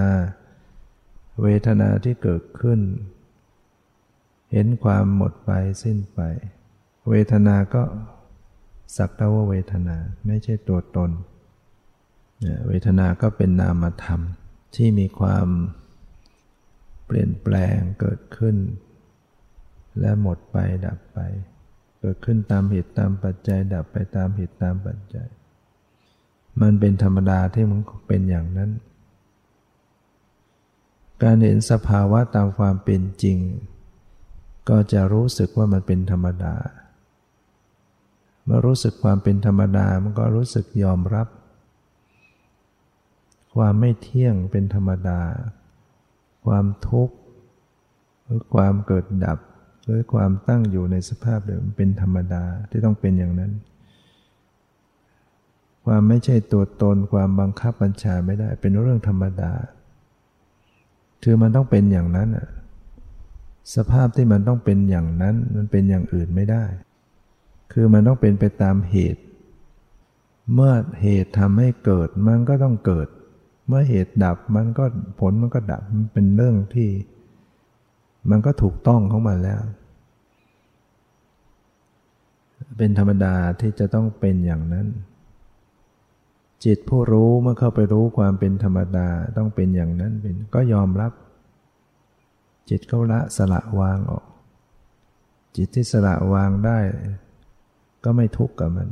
[1.41, 2.79] เวทนาที่เกิดขึ้น
[4.51, 5.51] เห็นความหมดไป
[5.83, 6.19] สิ้นไป
[7.09, 7.83] เวทนาก็
[8.97, 11.11] สักแต่ว่าเวทนาไม่ใช่ตัวตน
[12.67, 14.21] เวทนาก็เป็นนามธรรม
[14.75, 15.47] ที่มีความ
[17.05, 18.55] เปลี่ยนแปลงเกิดขึ้น
[19.99, 21.19] และหมดไปดับไป
[21.99, 25.27] เกิดขึ้นตามเหตุตามปัจจัย ดับไปตามเหตุตามปัจจัย
[26.61, 28.71] มันเป็นธรรมดาที่มันเป็นอย่างนั้น
[31.21, 33.37] การเห็นสภาวะตามความเป็นจริง
[34.69, 36.55] ก็จะรู้สึกว่ามันเป็นธรรมดา
[38.45, 41.27] เมื่อรู้สึกความเป็นธรรมดา มันก็รู้สึกยอมรับ
[43.55, 45.19] ความไม่เที่ยงเป็นธรรมดา
[46.45, 47.15] ความทุกข์
[48.23, 49.39] หรือความเกิดดับ
[49.85, 53.51] หรือความตั้งอยู่ในสภาพเดิมเป็นธรรมดาที่ต้องเป็นอย่างนั้น
[55.85, 59.51] ความไม่ใช่ตัวตนความบังคับบัญชาไม่ได้เป็นเรื่องธรรมดา
[61.23, 62.47] คือมันต้องเป็นอย่างนั้นอะ
[63.75, 66.63] สภาพที่มันต้องเป็นอย่างนั้น มันเป็นอย่างอื่นไม่ได้
[67.73, 69.21] คือมันต้องเป็นไปตามเหตุ
[70.53, 73.07] เมื่อเหตุทำให้เกิดมันก็ต้องเกิด
[73.67, 74.85] เมื่อเหตุดับมันก็
[75.19, 76.89] ผลมันก็ดับ มันเป็นเรื่องที่
[78.29, 79.61] มันก็ถูกต้องของมันแล้ว
[82.77, 84.87] เป็นธรรมดาที่จะต้องเป็นอย่างนั้น
[86.65, 91.11] จิตผู้รู้เมื่อเข้าไปรู้ความเป็นธรรมดาต้องเป็นอย่างนั้นเป็นก็ยอมรับ
[92.69, 94.25] จิตเขาละสละวางออก
[95.57, 96.79] จิตที่สละวางได้
[98.03, 98.89] ก็ไม่ทุกข์กับมัน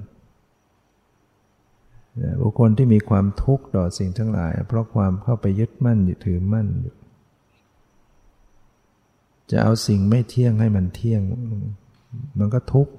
[2.42, 6.96] บุคคลที่มีความทุกข์ต่อสิ่งทั้งหลาย เพราะความเข้าไปยึดมั่นยึดถือมั่นอยู่
[9.52, 11.22] จะเอาสิ่งไม่เที่ยงให้มันเที่ยง
[12.40, 12.94] มันก็ทุกข์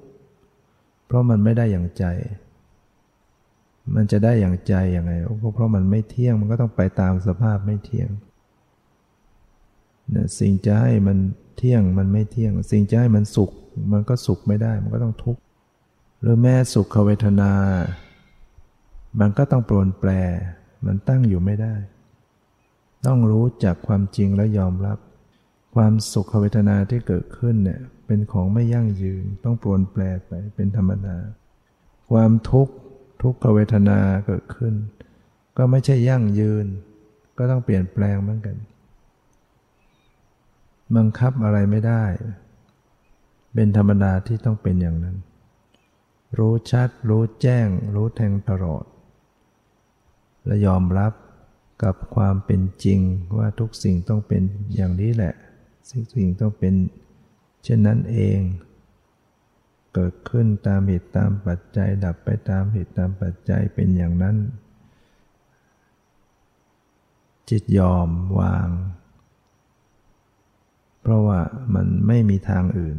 [1.07, 2.05] เพราะมันไม่ได้อย่างใจ
[3.95, 5.13] มันจะได้อย่างใจอยังไง
[5.55, 8.09] เพราะมันไม่เที่ยงมันก็ต้องไปตามสภาพไม่เที่ยง
[10.15, 11.19] นะสิ่งจะให้มัน
[11.57, 13.51] เที่ยงมันไม่เที่ยง สิ่งจะให้มันสุข
[13.93, 15.41] มันก็สุขไม่ได้ มันก็ต้องทุกข์
[16.21, 17.53] หรือแม้สุขเวทนา
[19.21, 20.11] มันก็ต้องปรนแปร
[20.87, 21.75] มันตั้งอยู่ไม่ได้
[23.07, 24.99] ต้องรู้จักความจริงและยอมรับ
[25.75, 31.17] ความสุขเวทนาที่เกิดขึ้นเนี่ยเป็นของไม่ยั่งยืน ต้องปรนแปรไปเป็นธรรมดา
[32.11, 32.75] ความทุกข์
[33.23, 34.75] ทุกขเวทนาเกิดขึ้น
[35.57, 36.67] ก็ไม่ใช่ยั่งยืน
[37.39, 38.57] ก็ต้องเปลี่ยนแปลงเหมือนกัน
[40.97, 42.05] บังคับอะไรไม่ได้
[43.55, 45.17] เป็นธรรมดาที่ต้องเป็นอย่างนั้น
[46.39, 48.85] รู้ชัด รู้แจ้ง รู้แทงตลอด
[50.47, 51.13] และยอมรับ
[51.83, 53.01] กับความเป็นจริง
[53.39, 54.43] ว่าทุกสิ่งต้องเป็น
[54.75, 55.35] อย่างนี้แหละ
[55.89, 56.75] สิ่งสิ่งต้องเป็น
[57.65, 58.39] เช่นนั้นเอง
[59.95, 64.37] เกิดขึ้นตามเหตุตามปัจจัย ดับไปตามเหตุตามปัจจัยเป็นอย่างนั้น
[67.51, 68.09] จิตยอม
[68.41, 68.69] วาง
[71.01, 71.41] เพราะว่า
[71.75, 72.99] มันไม่มีทางอื่น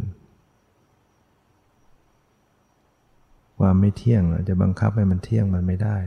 [3.59, 5.97] ความไม่เที่ยงจะบังคับให้มันเที่ยงมันไม่ได้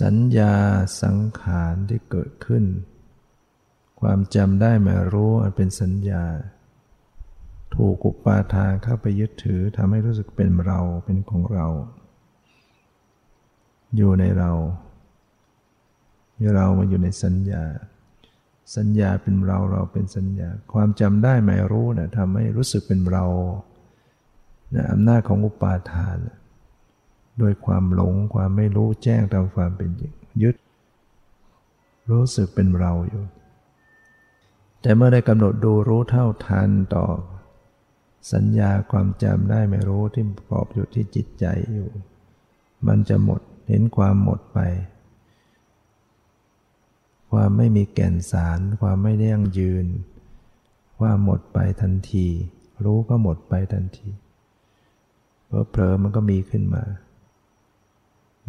[0.00, 0.54] สัญญา
[1.02, 2.64] สังขารที่เกิดขึ้น
[4.00, 6.24] ความจำได้มารู้อันเป็นสัญญา
[7.74, 11.66] ถูกอุปาทานเข้าไปยึดถือทำให้รู้สึกเป็นเราเป็นของเรา
[13.96, 14.50] อยู่ในเรา
[16.56, 17.64] เรามาอยู่ในสัญญา
[18.76, 23.24] สัญญาเป็นเราเราเป็นสัญญา ความจำได้ไม่รู้นะทำให้รู้สึกเป็นเรา
[24.74, 26.16] นะอำนาจของอุปาทาน
[27.38, 30.56] โดยความหลงความไม่รู้แจ้งตามความเป็นจริงยึด
[32.10, 33.24] รู้สึกเป็นเราอยู่
[34.82, 37.06] แต่เมื่อได้กำหนดดูรู้เท่าทันต่อ
[38.32, 41.90] สัญญาความจำได้ไม่รู้ที่ประกอบอยู่ที่จิตใจอยู่
[42.86, 44.58] มันจะหมดเห็นความหมดไป
[47.30, 49.86] ความไม่มีแก่นสาร ความไม่ได้ยั่งยืน
[50.98, 52.26] ความหมดไปทันที
[52.84, 54.10] รู้ก็หมดไปทันที
[55.46, 56.84] เพราะเผลอมันก็มีขึ้นมา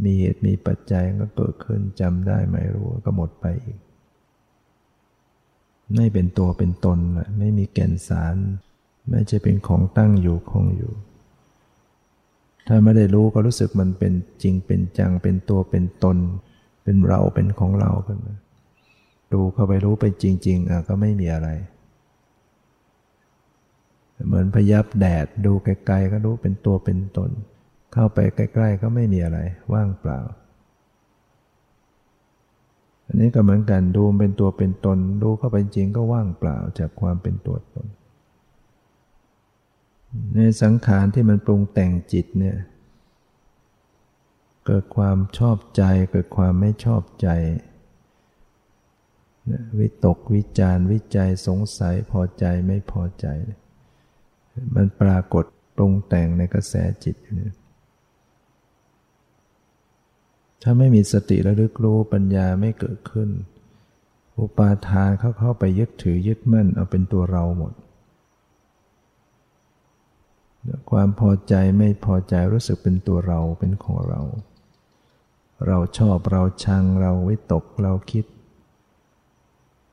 [0.04, 3.80] มีเหตุมีปัจจัยก็เกิดขึ้นจำได้ไม่รู้ก็หมดไปอีก
[5.96, 7.00] ไม่เป็นตัวเป็นตน
[7.40, 8.36] ไม่มีแก่นสาร
[9.10, 10.94] ไม่จะเป็นของตั้งอยู่คงอยู่
[12.68, 16.18] ถ้าไม่ได้รู้ก็รู้สึกมันเป็นจริงเป็นจังเป็นตัวเป็นตน
[16.84, 18.36] เป็นเราเป็นของเราขึ้นมา
[19.34, 21.50] ดูเข้าไปรู้ไปจริง ๆอะก็ไม่มีอะไร
[24.28, 27.30] เหมือนพยับแดดดูไกลๆก็รู้เป็นตัวเป็นตน
[27.94, 29.40] เข้าไปใกล้ๆก็ไม่มีอะไร
[29.74, 30.20] ว่างเปล่า
[33.08, 37.88] อันนี้ก็เหมือนกันดูเป็นตัวเป็นตน ดูเข้าไปจริงก็ว่างเปล่าจากความเป็นตัวตน
[40.36, 42.58] ในสังขารที่มันปรุงแต่งจิตเนี่ย
[44.66, 47.30] เกิดความชอบใจเกิดความไม่ชอบใจ
[49.80, 53.28] วิตกวิจารวิจัยสงสัยพอใจไม่พอใจ
[54.76, 57.36] มันปรากฏปรุงแต่งในกระแสจิตอยู่
[60.62, 63.30] ถ้าไม่มีสติระลึกรู้ปัญญาไม่เกิดขึ้น
[64.40, 67.74] อุปาทานเขาเข้าไปยึดถือยึดมั่นเอาเป็นตัวเราหมด
[70.92, 74.22] ความพอใจไม่พอใจรู้สึกเป็นตัวเราเป็นของเรา
[75.68, 78.26] เราชอบเราชังเราวิตกเราคิด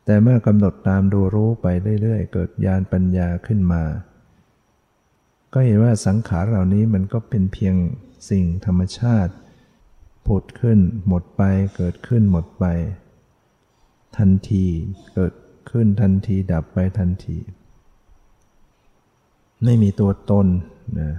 [0.04, 1.66] แต่เมื่อกำหนดตามดูรู้ไป
[2.02, 3.82] เรื่อยๆ เกิดญาณปัญญาขึ้นมา
[5.52, 7.74] ก็เห็นว่าสังขารเหล่านี้มันก็เป็นเพียง
[8.30, 9.32] สิ่งธรรมชาติ
[10.26, 11.42] ผุดขึ้นหมดไป
[11.76, 12.64] เกิดขึ้นหมดไป
[14.18, 14.66] ทันที
[15.14, 15.32] เกิด
[15.70, 17.38] ขึ้นทันทีดับไปทันที
[19.64, 20.46] ไม่มีตัวตน
[21.00, 21.12] นะ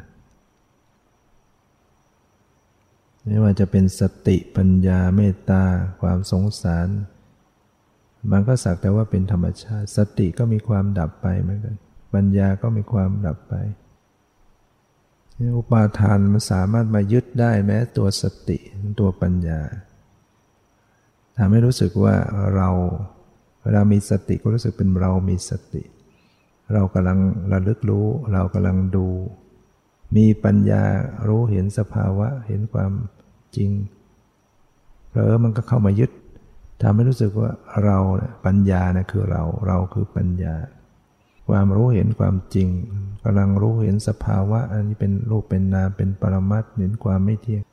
[3.25, 5.63] ไม่ว่าจะเป็นสติปัญญาเมตตา
[6.01, 6.87] ความสงสาร
[8.31, 11.75] มันก็สักแต่ว่าเป็นธรรมชาติ สติก็มีความดับไปเหมือนกัน
[12.13, 13.53] ปัญญาก็มีความดับไป
[15.57, 18.57] อุปาทานมันสามารถมายึดได้แม้ตัวสติ
[18.99, 19.61] ตัวปัญญา
[21.37, 22.15] ทำให้รู้สึกว่า
[22.55, 22.69] เรา
[23.61, 25.83] เวลามีสติก็รู้สึกเป็นเรามีสติ
[26.73, 27.19] เรากำลัง
[27.51, 29.07] ระลึกรู้ เรากำลังดู
[30.15, 30.83] มีปัญญา
[31.27, 32.91] รู้เห็นสภาวะเห็นความ
[33.55, 33.69] จริง
[35.09, 36.11] เผลอมันก็เข้ามายึด
[36.81, 37.51] ทำให้รู้สึกว่า
[37.83, 37.97] เรา
[38.45, 40.55] ปัญญานะคือเรา เราคือปัญญา
[41.49, 42.67] ความรู้เห็นความจริง
[43.23, 47.63] กำลังรู้เห็นสภาวะ อันนี้เป็นรูปเป็นนามเป็นปรมัตเห็นความไม่เที่ยง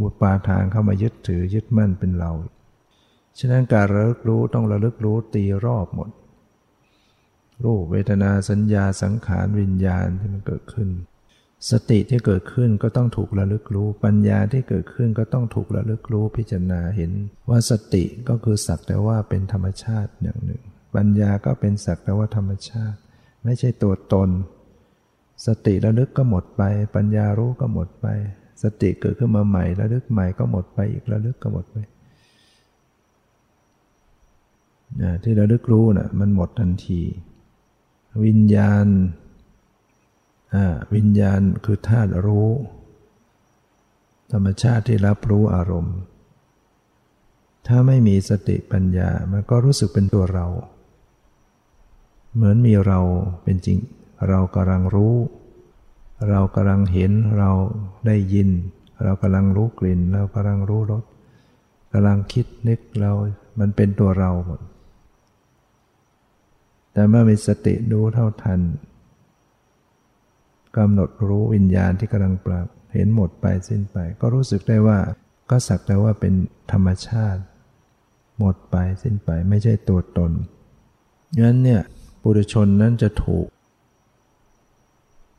[0.00, 2.30] บุปาทานเข้ามายึดถือยึดมั่นเป็นเรา
[3.38, 6.08] ฉะนั้นการระลึกรู้ต้องระลึกรู้ตีรอบหมด
[7.64, 10.88] รูปเวทนาสัญญาสังขารวิญญาณที่มันเกิดขึ้น
[11.70, 17.12] สติที่เกิดขึ้นก็ต้องถูกระลึกรู้ ปัญญาที่เกิดขึ้นก็ต้องถูกระลึกรู้พิจารณาเห็น
[17.48, 20.62] ว่าสติก็คือสักแต่ว่าเป็นธรรมชาติอย่างหนึ่ง
[20.96, 22.98] ปัญญาก็เป็นสักแต่ว่าธรรมชาติ
[23.44, 24.30] ไม่ใช่ตัวตน
[25.46, 26.62] สติระลึกก็หมดไป
[26.96, 28.06] ปัญญารู้ก็หมดไป
[28.62, 31.76] สติเกิดขึ้นมาใหม่ระลึกใหม่ก็หมดไปอีกระลึกก็หมดไป
[35.24, 37.00] ที่ระลึกรู้นะ่ะมันหมดทันที
[38.24, 38.86] วิญญาณ
[40.94, 42.48] วิญญาณคือธาตุรู้
[44.32, 45.96] ธรรมชาติที่รับรู้อารมณ์
[47.66, 50.46] ถ้าไม่มีสติปัญญา มันก็รู้สึกเป็นตัวเรา
[52.34, 53.00] เหมือนมีเรา
[53.44, 53.78] เป็นจริง
[54.28, 55.14] เรากำลังรู้
[56.28, 57.50] เรากำลังเห็นเรา
[58.06, 58.48] ได้ยิน
[59.02, 61.04] เรากำลังรู้กลิ่น เรากำลังรู้รส
[61.92, 63.12] กำลังคิดนึกเรา
[63.60, 64.60] มันเป็นตัวเราหมด
[66.98, 68.60] แต่เมื่อมีสติรู้เท่าทัน
[70.76, 74.98] กำหนดรู้วิญญาณที่กำลังปรากเห็นหมดไปสิ้นไป ก็รู้สึกได้ว่า
[75.50, 76.34] ก็สักแต่ว่าเป็น
[76.72, 77.42] ธรรมชาติ
[78.38, 80.32] หมดไปสิ้นไปไม่ใช่ตัวตน
[81.40, 81.80] งั้นเนี่ย
[82.22, 83.46] ปุถุชนนั้นจะถูก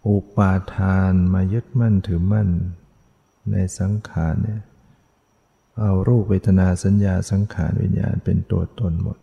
[0.08, 2.50] อุปาทานมายึดมั่นถือมั่น
[3.52, 4.62] ในสังขารเนี่ย
[5.80, 9.18] เอารูปเวทนาสัญญาสังขารวิญญาณเป็นตัวตนหมด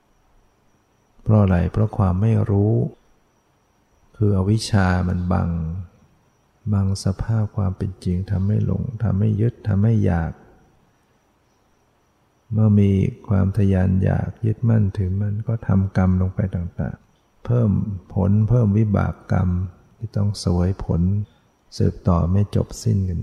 [1.27, 2.75] เพราะอะไรเพราะความไม่รู้
[4.17, 5.51] คืออวิชชามันบัง
[6.73, 10.33] บังสภาพความเป็นจริงทำให้หลงทำให้ยึดทำให้อยาก
[12.53, 12.91] เมื่อมี
[13.29, 17.71] ความทยานอยากยึดมั่นถือมันก็ทำกรรมลงไปต่างๆ เพิ่ม
[18.15, 19.49] ผลเพิ่มวิบากกรรม
[19.99, 21.03] ที่ต้องสวยผล
[21.79, 23.21] สืบต่อไม่จบสิ้นกัน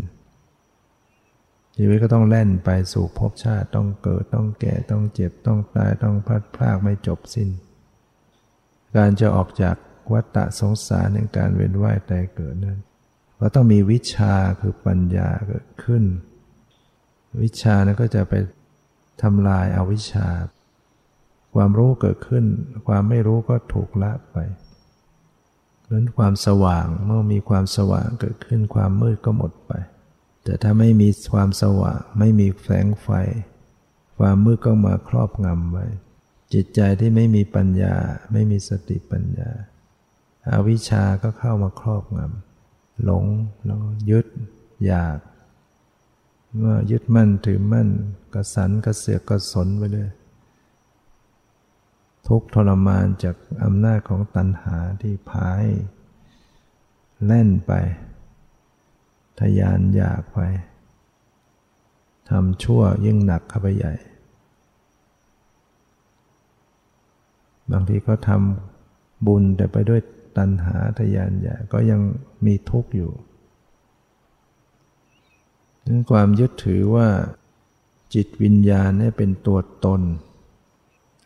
[1.78, 7.49] ชีวิตก็ต้องแล่นไปสู่ภพชาติต้องเกิดต้องแก่ต้องเจ็บต้องตายต้องพลัดพรากไม่จบสิ้น
[8.96, 9.76] การจะออกจาก
[10.14, 12.80] วัฏฏะสงสารในการเวียนว่ายตายเกิดนั้น
[13.38, 16.04] เราต้องมีวิชาคือปัญญาเกิดขึ้น
[17.41, 18.34] วิชานั้นก็จะไป
[19.22, 20.28] ทำลายอาวิชชา
[21.56, 22.46] ความรู้เกิดขึ้น
[22.88, 24.38] ความไม่รู้ก็ถูกละไป
[25.94, 29.72] นั้นความสว่างเมื่อมีความสว่างเกิดขึ้นความมืดก็หมดไป
[30.44, 33.08] แต่ถ้าไม่มีความสว่างไม่มีแสงไฟ
[34.20, 35.86] ความมืดก็มาครอบงำไว้
[36.54, 37.95] จิตใจที่ไม่มีปัญญา
[38.34, 39.49] ไม่มีสติปัญญา
[40.49, 43.26] อาวิชาก็เข้ามาครอบงำหลง
[43.66, 43.80] แล้ว
[44.10, 44.28] ยึด
[44.86, 45.20] อยาก
[46.58, 47.89] เมื่อยึดมั่นถือมั่น
[48.34, 50.10] กระสันกระเสือกกระสนไปเลย
[52.28, 55.66] ทุกทรมานจากอำนาจของตัณหาที่พาย
[57.26, 57.72] แล่นไป
[59.39, 60.39] ทยานอยากไป
[62.30, 63.93] ทำชั่วยิ่งหนักเข้าไปใหญ่
[67.72, 70.01] บางทีก็ทำบุญแต่ไปด้วย
[70.38, 72.01] ตัณหาทยานอยากก็ยัง
[72.45, 73.11] มีทุกข์อยู่
[75.86, 77.09] ถึงความยึดถือว่า
[78.14, 80.01] จิตวิญญาณนี่เป็นตัวตน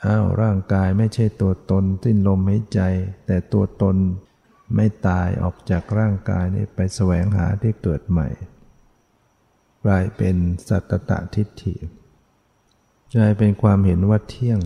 [0.06, 2.82] อ้าวร่างกายไม่ใช่ตัวตนสิ้นลมหายใจ
[3.26, 3.96] แต่ตัวตน
[4.76, 8.28] ไม่ตายออกจากร่างกายนี้ไปแสวงหาที่เกิดใหม่
[9.84, 10.36] กลายเป็น
[10.68, 11.76] สัตตะทิฏฐิ
[13.16, 14.60] กลายเป็นความเห็นว่าเที่ยง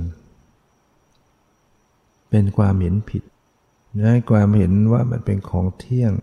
[2.31, 3.23] เป็นความเห็นผิด
[4.09, 6.13] ให้ความเห็นว่ามันเป็นของเที่ยง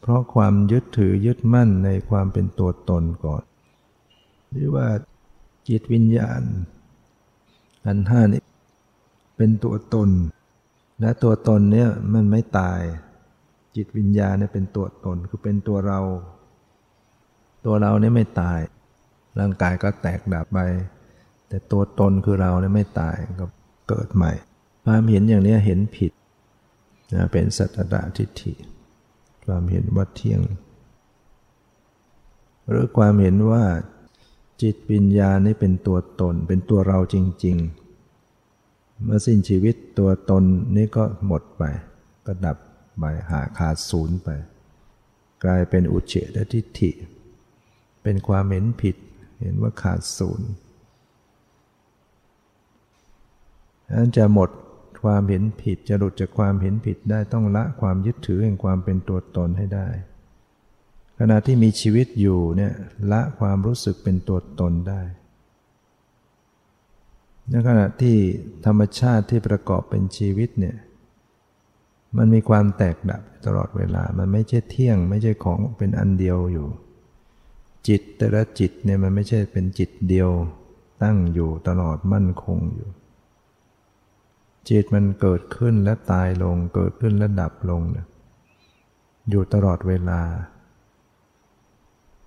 [0.00, 3.42] เพราะความยึดถือยึดมั่นในความเป็นตัวตนก่อน
[4.50, 4.86] หรือว่า
[5.68, 6.42] จิตวิญญาณ
[7.86, 8.42] อันห้านี้
[9.36, 10.10] เป็นตัวตน
[11.00, 12.80] และตัวตนเนี่ยมันไม่ตาย
[13.76, 16.00] จิตวิญญาณเนี่ยเป็นตัวตนคือเป็นตัวเรา
[17.64, 18.60] ตัวเราเนี่ยไม่ตาย
[19.40, 20.58] ร่างกายก็แตกดับไป
[21.48, 23.46] แต่ตัวตนคือเราเนี่ยไม่ตายก็
[23.88, 24.32] เกิดใหม่
[24.88, 26.12] ความเห็นอย่างนี้เห็นผิด
[27.14, 28.52] นะเป็นสัตตะทิฏฐิ
[29.44, 30.40] ความเห็นว่าเที่ยง
[32.68, 33.64] หรือความเห็นว่า
[34.62, 37.58] จิตวิญญาณนี่เป็นตัวตน เป็นตัวเราจริง
[39.04, 40.44] เมื่อสิ้นชีวิตตัวตน
[40.76, 41.62] นี้ก็หมดไป
[42.26, 42.56] ก็ดับ
[42.98, 44.28] ไปหาขาดศูนย์ไป
[45.44, 46.90] กลายเป็นอุเฉททิฏฐิ
[48.02, 48.96] เป็นความเห็นผิด
[49.40, 50.48] เห็นว่าขาดศูนย์
[53.98, 54.50] นั้นจะหมด
[55.06, 59.88] ความเห็นผิดจะหลุดจากความเห็นผิดได้ต้องละความยึดถือแห่งความเป็นตัวตนให้ได้
[61.18, 62.72] ขณะที่มีชีวิตอยู่เนี่ย
[63.12, 65.02] ละความรู้สึกเป็นตัวตนได้
[67.50, 68.16] ในขณะที่
[68.66, 70.76] ธรรมชาติที่ประกอบเป็นชีวิตเนี่ย
[72.16, 76.66] มันมีความแตกดับตลอดเวลา มันไม่ใช่เที่ยง ไม่ใช่ของเป็นอันเดียวอยู่
[77.88, 80.30] จิตแต่ละจิตเนี่ยมันไม่ใช่เป็นจิตเดียว
[81.02, 82.88] ตั้งอยู่ตลอดมั่นคงอยู่
[84.68, 88.06] จิตมันเกิดขึ้นและตายลง เกิดขึ้นและดับลงเนี่ย
[89.30, 90.20] อยู่ตลอดเวลา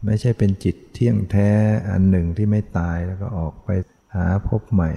[0.06, 1.50] ไม่ใช่เป็นจิตเที่ยงแท้
[1.90, 3.70] อันหนึ่งที่ไม่ตายแล้วก็ออกไป
[4.16, 4.90] หาพบใหม่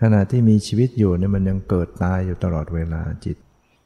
[0.00, 3.36] ขณะที่มีชีวิตอยู่เนี่ยมันยังเกิดตายอยู่ตลอดเวลาจิต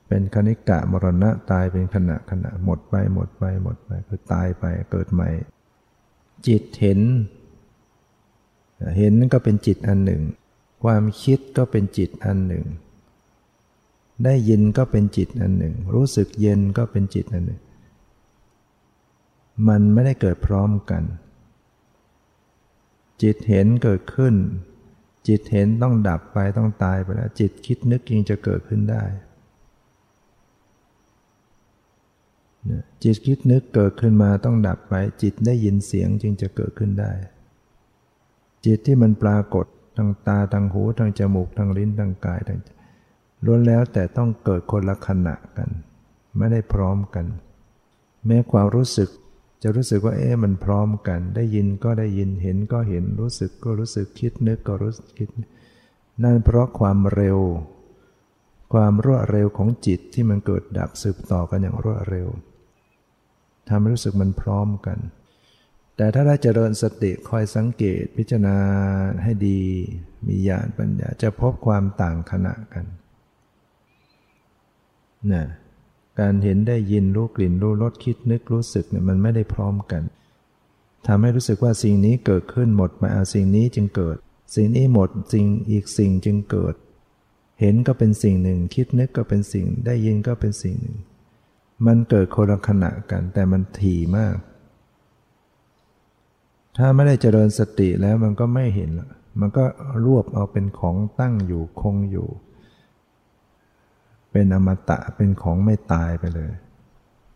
[0.09, 5.29] เป็นคณิกะมรณะตายเป็นขณะขณะหมดไปหมดไปหมดไปคือตายไปเกิดใหม่
[6.47, 7.01] จิตเห็น
[8.99, 10.23] เห็นนั่นก็เป็นจิตอันหนึ่ง
[10.85, 12.65] ความคิดก็เป็นจิตอันหนึ่ง
[14.25, 17.63] ได้ยินก็เป็นจิตอันหนึ่ง รู้สึกเย็นก็เป็นจิตอันหนึ่ง
[19.69, 21.03] มันไม่ได้เกิดพร้อมกัน
[23.23, 24.35] จิตเห็นเกิดขึ้น
[25.29, 29.05] จิตเห็นต้องดับไปต้องตายไปแล้ว จิตคิดนึกยังจะเกิดขึ้นได้
[33.05, 37.13] จิตคิดนึกเกิดขึ้นมาต้องดับไป จิตได้ยินเสียงจึงจะเกิดขึ้นได้
[38.67, 39.67] จิตที่มันปรากฏ
[39.99, 42.61] ทางตาทางหูทางจมูกทางลิ้นทางกายทาง
[43.45, 45.71] ล้วนแล้วแต่ต้องเกิดคนละขณะกัน
[46.37, 47.27] ไม่ได้พร้อมกัน
[48.27, 49.09] แม้ความรู้สึก
[49.63, 55.29] จะรู้สึกว่าเอ๊ะมันพร้อมกัน ได้ยินก็ได้ยินเห็นก็เห็นรู้สึกก็รู้สึกคิดนึกก็รู้สึกคิด
[56.23, 57.39] นั่นเพราะความเร็ว
[58.73, 62.29] ความรวดเร็วของจิตที่มันเกิดดับสืบต่อกันอย่างรวดเร็ว
[63.69, 64.99] ทำให้รู้สึกมันพร้อมกัน
[65.99, 68.57] แต่ถ้าได้เจริญสติคอยสังเกตพิจารณา
[69.23, 69.61] ให้ดี
[70.27, 72.85] มีญาณปัญญาจะพบความต่างขณะกัน
[75.33, 75.45] นะ
[76.21, 80.03] การเห็นได้ยินรู้กลิ่นรู้รสคิดนึกรู้สึกเนี่ยมันไม่ได้พร้อมกัน
[81.07, 84.17] ทำให้รู้สึกว่าสิ่งนี้เกิดขึ้นหมดมาเอาสิ่งนี้จึงเกิด
[84.55, 86.75] สิ่งนี้หมดสิ่งอีกสิ่งจึงเกิด
[87.61, 90.97] เห็นก็เป็นสิ่งหนึ่ง คิดนึกก็เป็นสิ่ง ได้ยินก็เป็นสิ่งหนึ่ง
[91.87, 94.37] มันเกิดคนละขณะกันแต่มันถี่มาก
[96.79, 99.11] ถ้าไม่ได้เจริญสติแล้วมันก็ไม่เห็นละ
[99.41, 99.65] มันก็
[100.05, 102.29] รวบเอาเป็นของตั้งอยู่คงอยู่
[104.31, 106.53] เป็นอมตะเป็นของไม่ตายไปเลย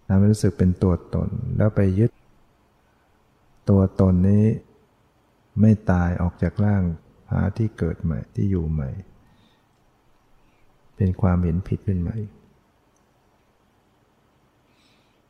[0.07, 2.11] ทำให้รู้สึกเป็นตัวตนแล้วไปยึด
[3.70, 4.45] ตัวตนนี้
[5.61, 6.82] ไม่ตายออกจากร่าง
[7.30, 8.90] หาที่เกิดใหม่ที่อยู่ใหม่
[10.97, 12.16] เป็นความเห็นผิดขึ้นใหม่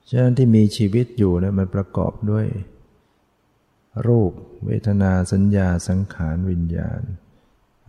[0.08, 2.46] ฉะนั้นที่มีชีวิตอยู่เนี่ยมันประกอบด้วย
[4.06, 4.32] รูป
[4.66, 7.02] เวทนาสัญญาสังขารวิญญาณ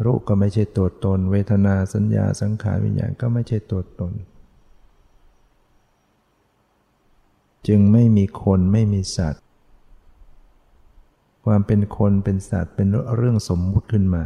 [0.05, 4.13] รูปก็ไม่ใช่ตัวตน เวทนาสัญญาสังขารวิญญาณก็ไม่ใช่ตัวตน
[7.67, 9.41] จึงไม่มีคนไม่มีสัตว์
[11.45, 14.23] ความเป็นคนเป็นสัตว์เป็นเรื่องสมมุติขึ้นมา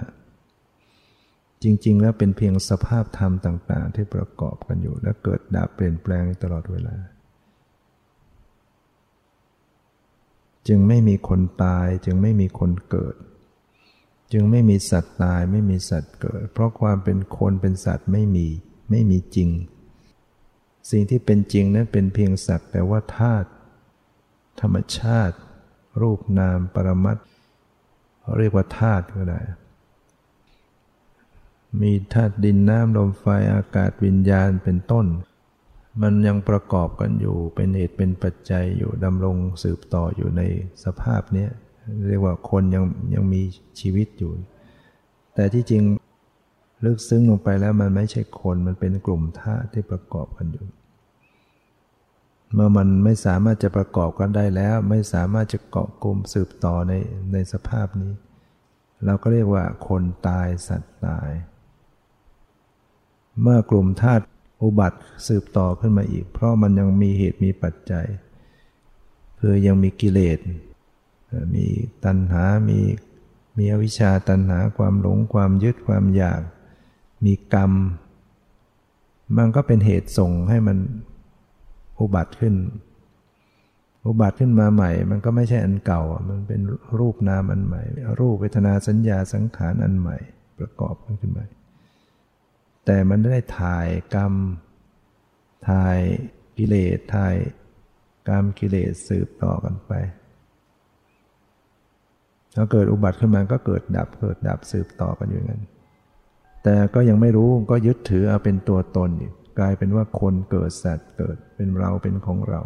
[1.63, 6.95] จริง ๆ แล้วเป็นเพียงสภาพธรรมต่าง ๆ ที่ประกอบกันอยู่และเกิดดับเปลี่ยนแปลงตลอดเวลา
[10.68, 13.15] จึงไม่มีคนตาย จึงไม่มีคนเกิด
[14.34, 18.47] จึงไม่มีสัตว์ตายไม่มีสัตว์เกิด เพราะความเป็นคนเป็นสัตว์ไม่มี
[18.89, 19.49] ไม่มีจริง
[20.89, 23.49] สิ่งที่เป็นจริงนั้นเป็นเพียงสักแต่ว่าธาตุ
[24.61, 25.38] ธรรมชาติ
[26.01, 27.18] รูปนามปรมัต
[28.38, 29.41] เรียกว่าธาตุก็ได้
[31.82, 35.05] มีธาตุดินน้ำลมไฟอากาศวิญญาณเป็นต้น
[36.02, 40.41] มันยังประกอบกันอยู่เป็นเหตุเป็นปัจจัยอยู่ดำรงสืบต่ออยู่ใน
[40.84, 41.48] สภาพนี้
[42.08, 42.84] เรียกว่าคนยัง
[43.14, 43.41] ยังมี
[43.80, 44.32] ชีวิตอยู่
[45.36, 45.84] แต่ที่จริง
[46.86, 50.66] ลึกซึ้งลงไปแล้วมันไม่ใช่คนมันเป็นกลุ่มธาตุที่ประกอบกันอยู่
[52.54, 56.93] เมื่อมันไม่สามารถจะประกอบกันได้แล้ว ไม่สามารถจะเกาะกลุ่มสืบต่อใน
[57.34, 58.14] ในสภาพนี้
[59.06, 61.30] เราก็เรียกว่าคนตายสัตว์ตาย
[63.41, 64.24] เมื่อกลุ่มธาตุ
[64.64, 68.05] อุบัติสืบต่อขึ้นมาอีก เพราะมันยังมีเหตุมีปัจจัย
[69.39, 70.39] คือยังมีกิเลส
[71.55, 71.66] มี
[72.05, 72.80] ตัณหา มี
[73.58, 76.41] มีอวิชชาตัณหาความหลงความยึดความอยาก
[77.26, 77.72] มีกรรม
[79.38, 80.78] มันก็เป็นเหตุส่งให้มัน
[81.99, 82.55] อุบัติขึ้น
[84.05, 86.62] อุบัติขึ้นมาใหม่ มันก็ไม่ใช่อันเก่า มันเป็น
[86.99, 87.82] รูปนามอันใหม่
[88.20, 90.18] รูปเวทนาสัญญาสังขารอันใหม่
[90.60, 91.43] ประกอบขึ้นมา
[92.89, 94.33] แต่มันได้ถ่ายกรรม
[95.69, 95.97] ถ่าย
[96.57, 97.35] กิเลสถ่าย
[98.29, 99.91] กรรมกิเลสสืบต่อกันไป
[102.55, 105.63] ถ้าเกิดอุบัติขึ้นมาก็เกิดดับเกิดดับสืบต่อกันอยู่งั้น
[106.63, 112.61] แต่ก็ยังไม่รู้ก็ยึดถือเอาเป็นตัวตนอีกกลายเป็นว่าคนเกิดสัตว์เกิดเป็นเราเป็นของเรา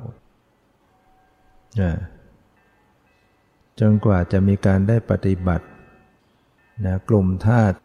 [3.80, 5.67] จนกว่าจะมีการได้ปฏิบัติ
[6.86, 7.78] นะกลุ่มธาตุ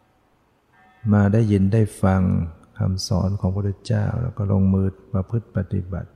[1.13, 2.21] มาได้ยินได้ฟัง
[2.77, 6.09] คำสอนของพระพุทธเจ้า แล้วก็ลงมือประพฤติปฏิบัติ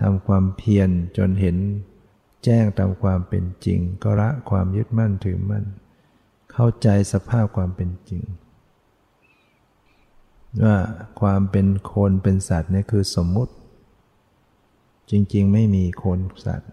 [0.00, 1.56] ทำความเพียรจนเห็น
[2.44, 5.64] แจ้งตามความเป็นจริง ก็ละความยึดมั่นถือมั่น
[6.52, 8.22] เข้าใจสภาพความเป็นจริง
[10.64, 10.76] ว่า
[11.20, 13.52] ความเป็นคนเป็นสัตว์นี่คือสมมุติ
[15.10, 16.70] จริงๆ ไม่มีคนสัตว์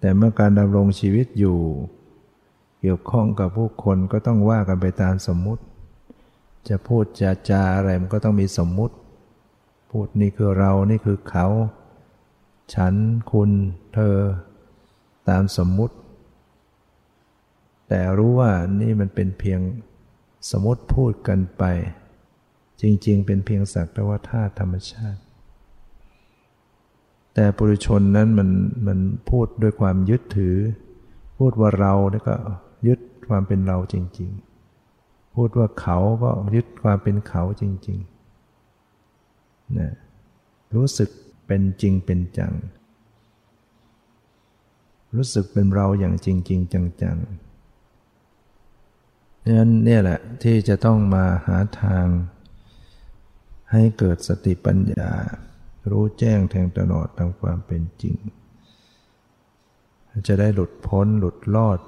[0.00, 1.58] แต่เมื่อการดำรงชีวิตอยู่
[2.80, 5.62] เกี่ยวข้องกับผู้คนก็ต้องว่ากันไปตามสมมุติ
[6.68, 8.94] จะพูดจะจาอะไรมันก็ต้องมีสมมุติ
[9.90, 11.46] พูดนี่คือเรานี่คือเขา
[12.74, 12.94] ฉัน
[13.32, 13.50] คุณ
[13.94, 14.16] เธอ
[15.28, 15.94] ตามสมมุติ
[17.88, 18.50] แต่รู้ว่า
[18.80, 19.60] นี่มันเป็นเพียง
[20.50, 21.64] สมมติพูดกันไป
[22.80, 25.20] จริงๆ เป็นเพียงสักแต่ว่าธาตุธรรมชาติ
[27.34, 28.48] แต่ปุถุชนนั้นมัน
[28.86, 28.98] มัน
[29.30, 30.56] พูดด้วยความยึดถือ
[31.38, 32.34] พูดว่าเราแล้วก็
[32.86, 34.30] ยึดความเป็นเราจริง
[34.82, 39.92] ๆ พูดว่าเขาก็ยึดความเป็นเขาจริงๆนะ
[40.74, 41.10] รู้สึก
[41.46, 42.52] เป็นจริงเป็นจัง
[45.14, 46.72] รู้สึกเป็นเราอย่างจริงๆ
[47.02, 47.38] จังๆ
[49.58, 52.06] นั้นเนี่ยแหละที่จะต้องมาหาทาง
[53.72, 55.10] ให้เกิดสติปัญญา
[55.90, 58.16] รู้แจ้งแทงตลอดตามความเป็นจริง
[60.28, 61.78] จะได้หลุดพ้นหลุดรอด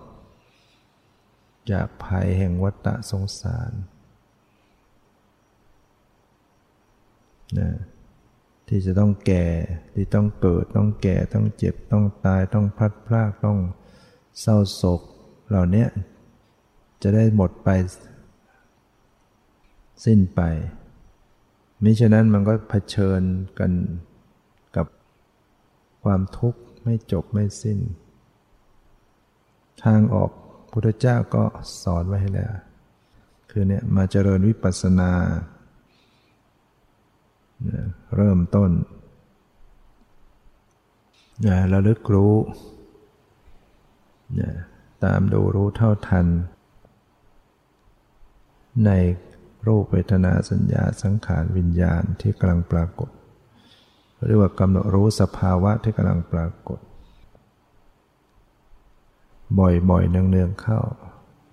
[1.70, 3.72] จากภัยแห่งวัฏสงสาร
[7.58, 7.70] นะ
[8.68, 9.46] ที่จะต้องแก่
[9.94, 13.58] ที่ต้องเกิดต้องแก่ต้องเจ็บต้องตายต้องพัดพลากต้อง
[14.40, 15.00] เศร้าโศก
[15.48, 15.86] เหล่านี้
[17.02, 17.68] จะได้หมดไป
[20.04, 20.40] สิ้นไป
[21.82, 23.22] มิฉะนั้นมันก็เผชิญ
[23.58, 23.72] กัน
[24.76, 24.86] กับ
[26.04, 27.78] ความทุกข์ไม่จบไม่สิ้น
[29.84, 30.30] ทางออก
[30.70, 31.44] พุทธเจ้าก็
[31.82, 32.52] สอนไว้ให้แล้ว
[33.50, 35.10] คือเนี่ยมาเจริญวิปัสสนา
[38.16, 38.70] เริ่มต้น
[41.72, 42.34] ระลึกรู้
[45.04, 46.26] ตามดูรู้เท่าทัน
[48.86, 48.90] ใน
[49.66, 53.10] รูปเวทนาสัญญาสังขารวิญญาณที่กำลังปรากฏ
[54.26, 56.80] เรียกว่ากำหนดรู้สภาวะที่กำลังปรากฏ
[59.58, 60.80] บ่อยๆเนืองๆเข้า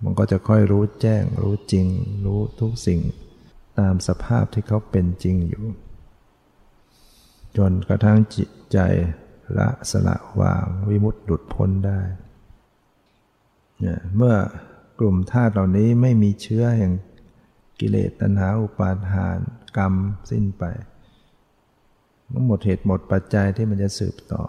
[0.03, 1.87] มันก็จะค่อยรู้แจ้ง รู้จริง
[2.25, 2.99] รู้ทุกสิ่ง
[3.79, 5.63] ตามสภาพที่เขาเป็นจริงอยู่
[7.57, 8.77] จนกระทั่งจิตใจ
[9.57, 12.01] ละสละวางวิมุตติหลุดพ้นได้
[13.79, 14.35] เนี่ยเมื่อ
[14.99, 16.93] กลุ่มธาตุเหล่านี้ไม่มีเชื้อแห่ง
[17.79, 19.37] กิเลสตัณหาอุปาทาน
[19.77, 19.93] กรรม
[20.29, 20.63] สิ้นไป
[22.31, 24.43] มันหมดเหตุหมดปัจจัยที่มันจะสืบต่อ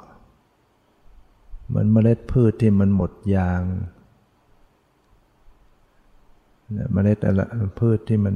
[1.75, 3.63] มือนเมล็ดพืชที่มันหมดยาง
[6.93, 7.41] เมล็ดอะไร
[7.81, 8.35] พืชที่มัน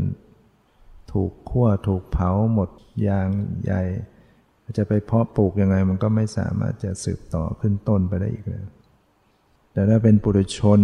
[1.13, 2.71] ถูกคั่วถูกเผาหมด
[3.09, 3.29] ยาง
[3.65, 3.83] ใหญ่
[4.79, 8.65] จะไปเพาะปลูกยังไง มันก็ไม่สามารถจะสืบต่อขึ้นต้นไปได้อีกเลย
[9.73, 10.81] แต่ถ้าเป็นปุถุชน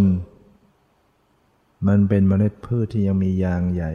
[1.89, 3.93] มันเป็นเมล็ดพืชที่ยังมียางใหญ่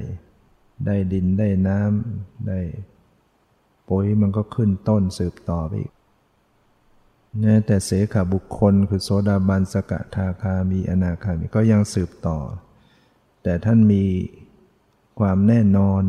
[0.85, 2.59] ได้ดินได้น้ำได้
[3.89, 5.92] ปุ๋ยมันก็ขึ้นต้นสืบต่อไปอีก
[7.41, 12.39] นะแต่เสขบุคคล คือโสดาบันสกทาคามีอนาคามีก็ยังสืบต่อ
[13.43, 14.03] แต่ท่านมี
[15.19, 16.03] ความแน่นอน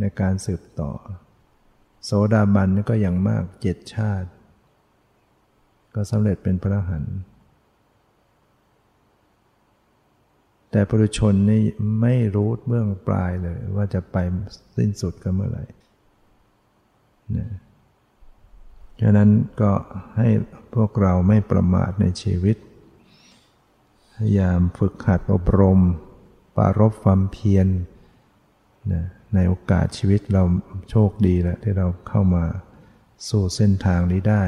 [0.00, 0.92] ในการสืบต่อ
[2.04, 4.28] โสดาบันก็อย่างมากเจ็ดชาติ
[5.94, 7.04] ก็สำเร็จเป็นพระหัน
[10.70, 11.62] แต่ปุถุชนนี่
[12.00, 14.16] ไม่รู้เบื้องปลายเลย ว่าจะไป
[14.76, 15.64] สิ้นสุดกันเมื่อไหร่
[17.36, 17.48] นะ
[19.00, 19.30] ฉะนั้น
[19.60, 19.72] ก็
[20.16, 20.28] ให้
[20.74, 22.56] พวกเราไม่ประมาทในชีวิต
[24.14, 25.80] พยายามฝึกหัดอบรม
[26.56, 27.68] ปารบความเพียร
[28.92, 30.42] นะในโอกาสชีวิตเรา
[30.90, 32.44] โชคดีแล้วที่เราเข้ามา
[33.28, 34.44] สู่เส้นทางนี้ได้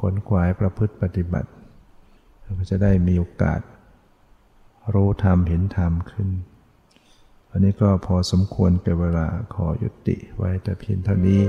[0.00, 1.50] ขนขวายประพฤติปฏิบัติ
[2.40, 3.60] เราก็จะได้มีโอกาส
[4.94, 6.28] รู้ธรรมเห็นธรรมขึ้น
[7.48, 11.42] วันนี้ก็พอสมควรเก่เวลาขอยุติไว้แต่เพียงเท่านี้